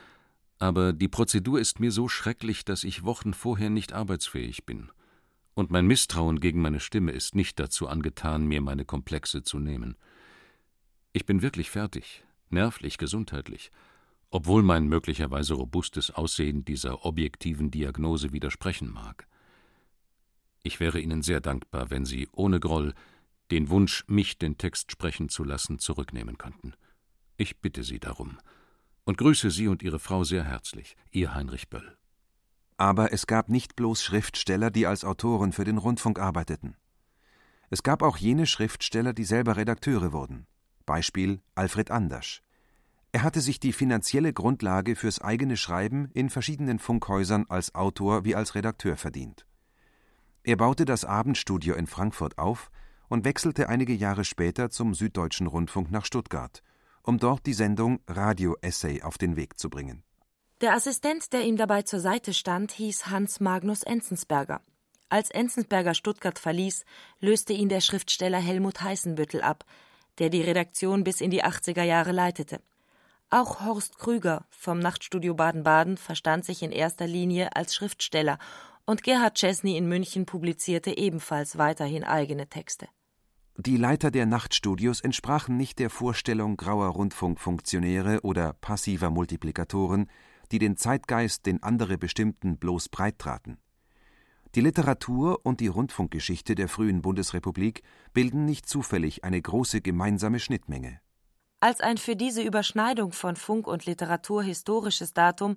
[0.59, 4.90] aber die Prozedur ist mir so schrecklich, dass ich Wochen vorher nicht arbeitsfähig bin
[5.57, 9.97] und mein Misstrauen gegen meine Stimme ist nicht dazu angetan, mir meine Komplexe zu nehmen.
[11.14, 13.70] Ich bin wirklich fertig, nervlich, gesundheitlich,
[14.30, 19.26] obwohl mein möglicherweise robustes Aussehen dieser objektiven Diagnose widersprechen mag.
[20.62, 22.92] Ich wäre Ihnen sehr dankbar, wenn Sie ohne Groll
[23.51, 26.74] den Wunsch, mich den Text sprechen zu lassen, zurücknehmen könnten.
[27.36, 28.38] Ich bitte Sie darum
[29.07, 31.97] und grüße Sie und Ihre Frau sehr herzlich, Ihr Heinrich Böll.
[32.76, 36.76] Aber es gab nicht bloß Schriftsteller, die als Autoren für den Rundfunk arbeiteten.
[37.70, 40.47] Es gab auch jene Schriftsteller, die selber Redakteure wurden.
[40.84, 42.42] Beispiel Alfred Andersch.
[43.12, 48.34] Er hatte sich die finanzielle Grundlage fürs eigene Schreiben in verschiedenen Funkhäusern als Autor wie
[48.34, 49.47] als Redakteur verdient.
[50.42, 52.70] Er baute das Abendstudio in Frankfurt auf
[53.09, 56.62] und wechselte einige Jahre später zum Süddeutschen Rundfunk nach Stuttgart,
[57.02, 60.02] um dort die Sendung Radio Essay auf den Weg zu bringen.
[60.61, 64.62] Der Assistent, der ihm dabei zur Seite stand, hieß Hans Magnus Enzensberger.
[65.09, 66.84] Als Enzensberger Stuttgart verließ,
[67.20, 69.64] löste ihn der Schriftsteller Helmut Heißenbüttel ab,
[70.18, 72.61] der die Redaktion bis in die 80er Jahre leitete.
[73.28, 78.38] Auch Horst Krüger vom Nachtstudio Baden-Baden verstand sich in erster Linie als Schriftsteller
[78.87, 82.89] und Gerhard Chesney in München publizierte ebenfalls weiterhin eigene Texte.
[83.59, 90.11] Die Leiter der Nachtstudios entsprachen nicht der Vorstellung grauer Rundfunkfunktionäre oder passiver Multiplikatoren,
[90.53, 93.59] die den Zeitgeist, den andere bestimmten, bloß breittraten.
[94.55, 97.82] Die Literatur und die Rundfunkgeschichte der frühen Bundesrepublik
[98.12, 101.01] bilden nicht zufällig eine große gemeinsame Schnittmenge.
[101.61, 105.57] Als ein für diese Überschneidung von Funk und Literatur historisches Datum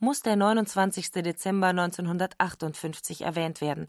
[0.00, 1.12] muss der 29.
[1.12, 3.86] Dezember 1958 erwähnt werden,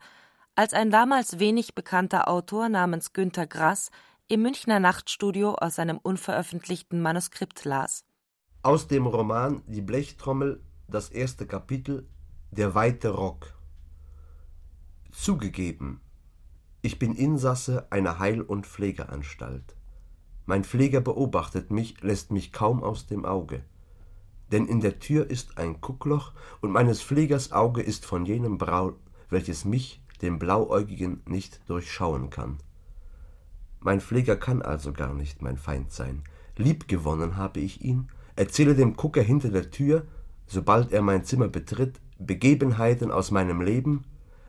[0.55, 3.89] als ein damals wenig bekannter Autor namens Günter Grass
[4.28, 8.03] im Münchner Nachtstudio aus seinem unveröffentlichten Manuskript las.
[8.62, 12.07] Aus dem Roman Die Blechtrommel, das erste Kapitel
[12.51, 13.53] Der weite Rock.
[15.12, 16.01] Zugegeben,
[16.82, 19.76] ich bin Insasse einer Heil- und Pflegeanstalt.
[20.45, 23.64] Mein Pfleger beobachtet mich, lässt mich kaum aus dem Auge.
[24.52, 28.95] Denn in der Tür ist ein Guckloch und meines Pflegers Auge ist von jenem Braun,
[29.30, 32.58] welches mich, den Blauäugigen, nicht durchschauen kann.
[33.80, 36.24] Mein Pfleger kann also gar nicht mein Feind sein.
[36.58, 40.06] Liebgewonnen habe ich ihn, erzähle dem Gucker hinter der Tür,
[40.45, 44.06] sobald er mein Zimmer betritt, Begebenheiten aus meinem Leben,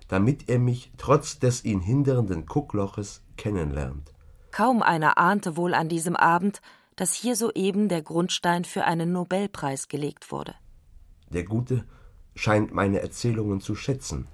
[0.09, 4.13] damit er mich trotz des ihn hindernden Kuckloches kennenlernt.
[4.51, 6.61] Kaum einer ahnte wohl an diesem Abend,
[6.97, 10.55] dass hier soeben der Grundstein für einen Nobelpreis gelegt wurde.
[11.31, 11.85] Der Gute
[12.35, 14.29] scheint meine Erzählungen zu schätzen,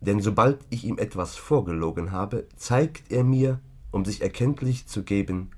[0.00, 3.60] denn sobald ich ihm etwas vorgelogen habe, zeigt er mir,
[3.90, 5.50] um sich erkenntlich zu geben,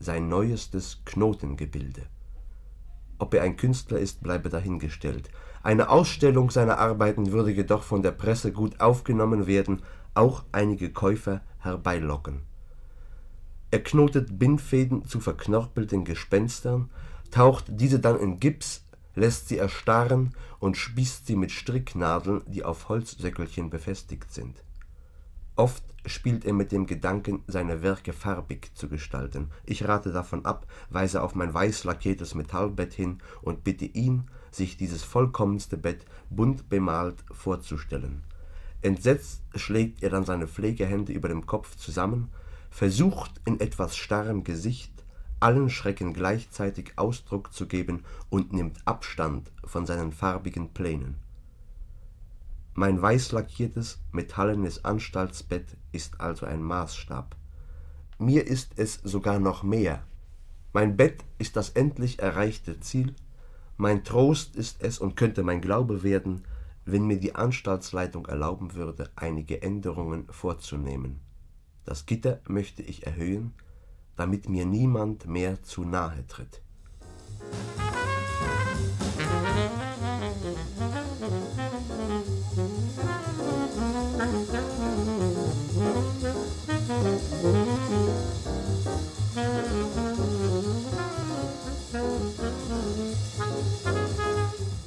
[0.00, 2.02] sein neuestes Knotengebilde.
[3.18, 5.30] Ob er ein Künstler ist, bleibe dahingestellt.
[5.62, 9.82] Eine Ausstellung seiner Arbeiten würde jedoch von der Presse gut aufgenommen werden,
[10.14, 12.47] auch einige Käufer herbeilocken.
[13.70, 16.90] Er knotet Bindfäden zu verknorpelten Gespenstern,
[17.30, 22.88] taucht diese dann in Gips, lässt sie erstarren und spießt sie mit Stricknadeln, die auf
[22.88, 24.62] Holzsäckelchen befestigt sind.
[25.56, 29.50] Oft spielt er mit dem Gedanken, seine Werke farbig zu gestalten.
[29.66, 34.76] Ich rate davon ab, weise auf mein weiß lackiertes Metallbett hin und bitte ihn, sich
[34.76, 38.22] dieses vollkommenste Bett bunt bemalt vorzustellen.
[38.80, 42.30] Entsetzt schlägt er dann seine Pflegehände über dem Kopf zusammen,
[42.70, 44.92] versucht in etwas starrem Gesicht
[45.40, 51.16] allen Schrecken gleichzeitig Ausdruck zu geben und nimmt Abstand von seinen farbigen Plänen.
[52.74, 57.36] Mein weiß lackiertes, metallenes Anstaltsbett ist also ein Maßstab.
[58.18, 60.02] Mir ist es sogar noch mehr.
[60.72, 63.14] Mein Bett ist das endlich erreichte Ziel,
[63.80, 66.44] mein Trost ist es und könnte mein Glaube werden,
[66.84, 71.20] wenn mir die Anstaltsleitung erlauben würde, einige Änderungen vorzunehmen.
[71.88, 73.54] Das Gitter möchte ich erhöhen,
[74.14, 76.60] damit mir niemand mehr zu nahe tritt.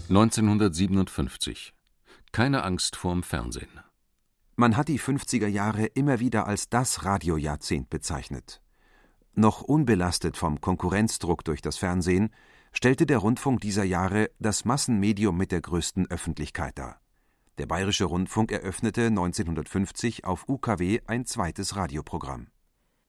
[0.08, 1.74] 1957
[2.32, 3.91] Keine Angst vorm Fernsehen.
[4.62, 8.62] Man hat die 50er Jahre immer wieder als das Radiojahrzehnt bezeichnet.
[9.34, 12.30] Noch unbelastet vom Konkurrenzdruck durch das Fernsehen
[12.72, 17.02] stellte der Rundfunk dieser Jahre das Massenmedium mit der größten Öffentlichkeit dar.
[17.58, 22.52] Der Bayerische Rundfunk eröffnete 1950 auf UKW ein zweites Radioprogramm.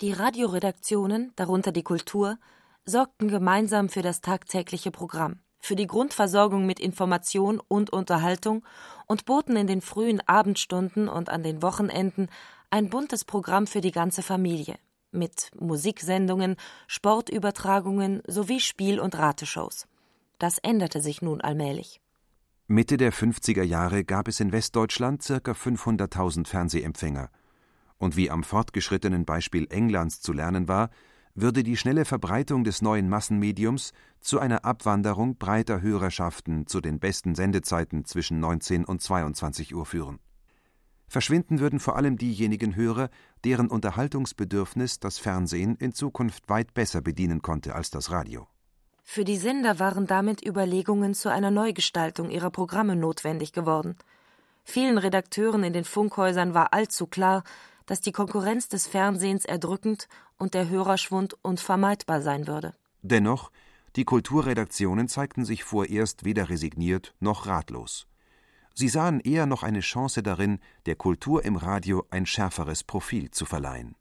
[0.00, 2.38] Die Radioredaktionen, darunter die Kultur,
[2.86, 8.64] sorgten gemeinsam für das tagtägliche Programm für die Grundversorgung mit Information und Unterhaltung
[9.06, 12.28] und boten in den frühen Abendstunden und an den Wochenenden
[12.68, 14.76] ein buntes Programm für die ganze Familie
[15.12, 16.56] mit Musiksendungen,
[16.86, 19.86] Sportübertragungen sowie Spiel- und Rateshows.
[20.38, 22.00] Das änderte sich nun allmählich.
[22.66, 25.52] Mitte der 50er Jahre gab es in Westdeutschland ca.
[25.52, 27.30] 500.000 Fernsehempfänger.
[27.98, 30.90] Und wie am fortgeschrittenen Beispiel Englands zu lernen war,
[31.34, 37.34] würde die schnelle Verbreitung des neuen Massenmediums zu einer Abwanderung breiter Hörerschaften zu den besten
[37.34, 40.18] Sendezeiten zwischen 19 und 22 Uhr führen.
[41.08, 43.10] Verschwinden würden vor allem diejenigen Hörer,
[43.44, 48.48] deren Unterhaltungsbedürfnis das Fernsehen in Zukunft weit besser bedienen konnte als das Radio.
[49.02, 53.96] Für die Sender waren damit Überlegungen zu einer Neugestaltung ihrer Programme notwendig geworden.
[54.64, 57.42] Vielen Redakteuren in den Funkhäusern war allzu klar,
[57.86, 60.08] dass die Konkurrenz des Fernsehens erdrückend
[60.38, 62.74] und der Hörerschwund unvermeidbar sein würde.
[63.02, 63.50] Dennoch,
[63.96, 68.06] die Kulturredaktionen zeigten sich vorerst weder resigniert noch ratlos.
[68.74, 73.44] Sie sahen eher noch eine Chance darin, der Kultur im Radio ein schärferes Profil zu
[73.44, 73.96] verleihen.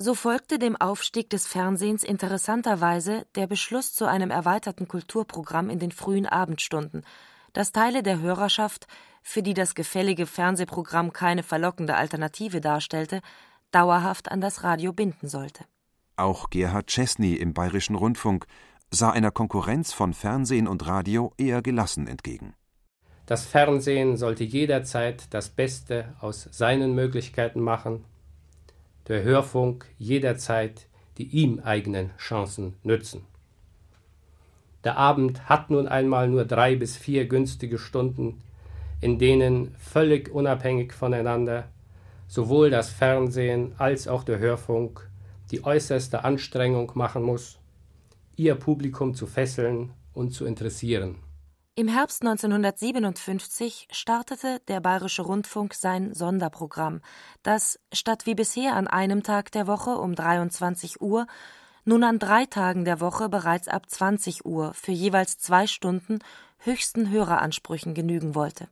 [0.00, 5.90] So folgte dem Aufstieg des Fernsehens interessanterweise der Beschluss zu einem erweiterten Kulturprogramm in den
[5.90, 7.04] frühen Abendstunden,
[7.52, 8.86] das Teile der Hörerschaft,
[9.22, 13.20] für die das gefällige Fernsehprogramm keine verlockende Alternative darstellte,
[13.70, 15.64] dauerhaft an das Radio binden sollte.
[16.16, 18.46] Auch Gerhard Chesney im Bayerischen Rundfunk
[18.90, 22.54] sah einer Konkurrenz von Fernsehen und Radio eher gelassen entgegen.
[23.26, 28.04] Das Fernsehen sollte jederzeit das Beste aus seinen Möglichkeiten machen,
[29.06, 30.88] der Hörfunk jederzeit
[31.18, 33.26] die ihm eigenen Chancen nützen.
[34.84, 38.42] Der Abend hat nun einmal nur drei bis vier günstige Stunden,
[39.00, 41.68] in denen völlig unabhängig voneinander
[42.28, 45.08] sowohl das Fernsehen als auch der Hörfunk
[45.50, 47.58] die äußerste Anstrengung machen muss,
[48.36, 51.16] ihr Publikum zu fesseln und zu interessieren.
[51.74, 57.00] Im Herbst 1957 startete der Bayerische Rundfunk sein Sonderprogramm,
[57.42, 61.26] das statt wie bisher an einem Tag der Woche um 23 Uhr
[61.88, 66.18] nun an drei Tagen der Woche bereits ab 20 Uhr für jeweils zwei Stunden
[66.58, 68.68] höchsten Höreransprüchen genügen wollte.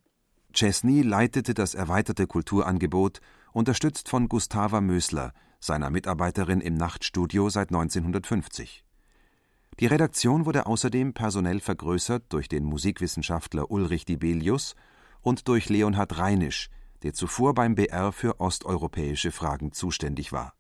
[0.52, 3.20] Chesney leitete das erweiterte Kulturangebot,
[3.52, 8.84] unterstützt von Gustava Mösler, seiner Mitarbeiterin im Nachtstudio seit 1950.
[9.80, 14.74] Die Redaktion wurde außerdem personell vergrößert durch den Musikwissenschaftler Ulrich Dibelius
[15.22, 16.68] und durch Leonhard Reinisch,
[17.02, 20.54] der zuvor beim BR für osteuropäische Fragen zuständig war.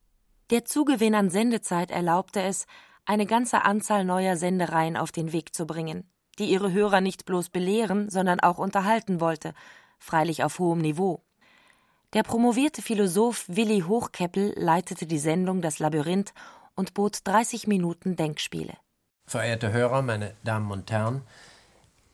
[0.50, 2.66] Der Zugewinn an Sendezeit erlaubte es,
[3.04, 7.48] eine ganze Anzahl neuer Sendereien auf den Weg zu bringen, die ihre Hörer nicht bloß
[7.48, 9.54] belehren, sondern auch unterhalten wollte,
[9.98, 11.24] freilich auf hohem Niveau.
[12.12, 16.32] Der promovierte Philosoph Willi Hochkeppel leitete die Sendung Das Labyrinth
[16.76, 18.74] und bot 30 Minuten Denkspiele.
[19.26, 21.22] Verehrte Hörer, meine Damen und Herren,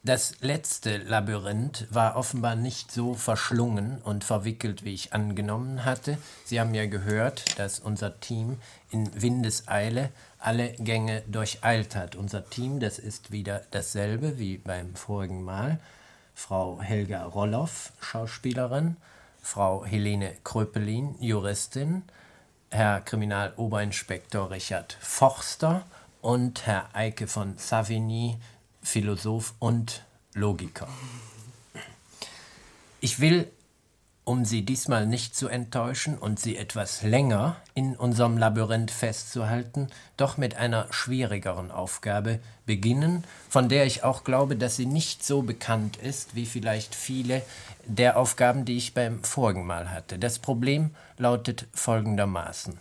[0.04, 6.18] das letzte Labyrinth war offenbar nicht so verschlungen und verwickelt, wie ich angenommen hatte.
[6.44, 8.58] Sie haben ja gehört, dass unser Team
[8.90, 12.16] in Windeseile alle Gänge durcheilt hat.
[12.16, 15.78] Unser Team, das ist wieder dasselbe wie beim vorigen Mal.
[16.34, 18.96] Frau Helga Rolloff, Schauspielerin,
[19.40, 22.02] Frau Helene Kröpelin, Juristin,
[22.70, 25.84] Herr Kriminaloberinspektor Richard Forster
[26.22, 28.38] und Herr Eike von Savigny,
[28.82, 30.04] Philosoph und
[30.34, 30.88] Logiker.
[33.00, 33.50] Ich will,
[34.24, 40.36] um Sie diesmal nicht zu enttäuschen und Sie etwas länger in unserem Labyrinth festzuhalten, doch
[40.36, 45.96] mit einer schwierigeren Aufgabe beginnen, von der ich auch glaube, dass sie nicht so bekannt
[45.96, 47.42] ist wie vielleicht viele
[47.84, 50.18] der Aufgaben, die ich beim vorigen Mal hatte.
[50.18, 52.78] Das Problem lautet folgendermaßen.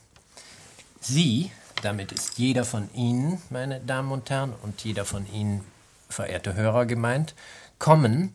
[1.00, 5.66] Sie, damit ist jeder von Ihnen, meine Damen und Herren, und jeder von Ihnen
[6.12, 7.34] verehrte Hörer gemeint,
[7.80, 8.34] kommen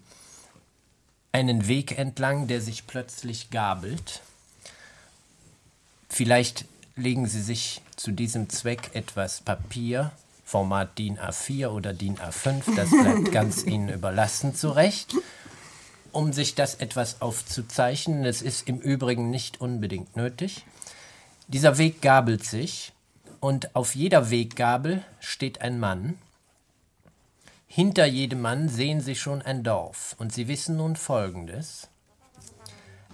[1.33, 4.23] einen Weg entlang, der sich plötzlich gabelt.
[6.09, 6.65] Vielleicht
[6.97, 10.13] legen Sie sich zu diesem Zweck etwas Papier,
[10.45, 15.15] Format DIN A4 oder DIN A5, das bleibt ganz Ihnen überlassen zurecht,
[16.13, 18.25] um sich das etwas aufzuzeichnen.
[18.25, 20.65] Es ist im Übrigen nicht unbedingt nötig.
[21.49, 22.93] Dieser Weg gabelt sich
[23.41, 26.17] und auf jeder Weggabel steht ein Mann,
[27.77, 31.91] hinter jedem Mann sehen Sie schon ein Dorf, und Sie wissen nun Folgendes.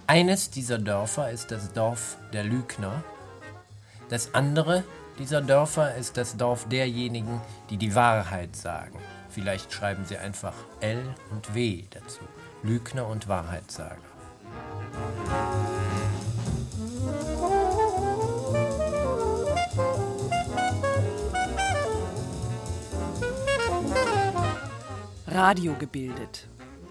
[0.07, 3.03] Eines dieser Dörfer ist das Dorf der Lügner,
[4.07, 4.85] das andere
[5.19, 8.97] dieser Dörfer ist das Dorf derjenigen, die die Wahrheit sagen.
[9.29, 12.21] Vielleicht schreiben Sie einfach L und W dazu.
[12.63, 13.97] Lügner und Wahrheitssager.
[25.33, 26.47] Radio gebildet.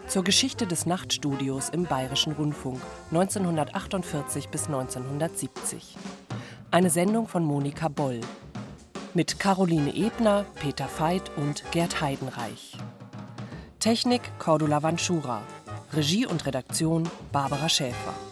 [0.09, 2.81] Zur Geschichte des Nachtstudios im Bayerischen Rundfunk
[3.13, 5.97] 1948 bis 1970.
[6.73, 8.21] Eine Sendung von Monika Boll.
[9.15, 12.77] Mit Caroline Ebner, Peter Veit und Gerd Heidenreich.
[13.79, 15.43] Technik Cordula Vanschura.
[15.93, 18.32] Regie und Redaktion Barbara Schäfer.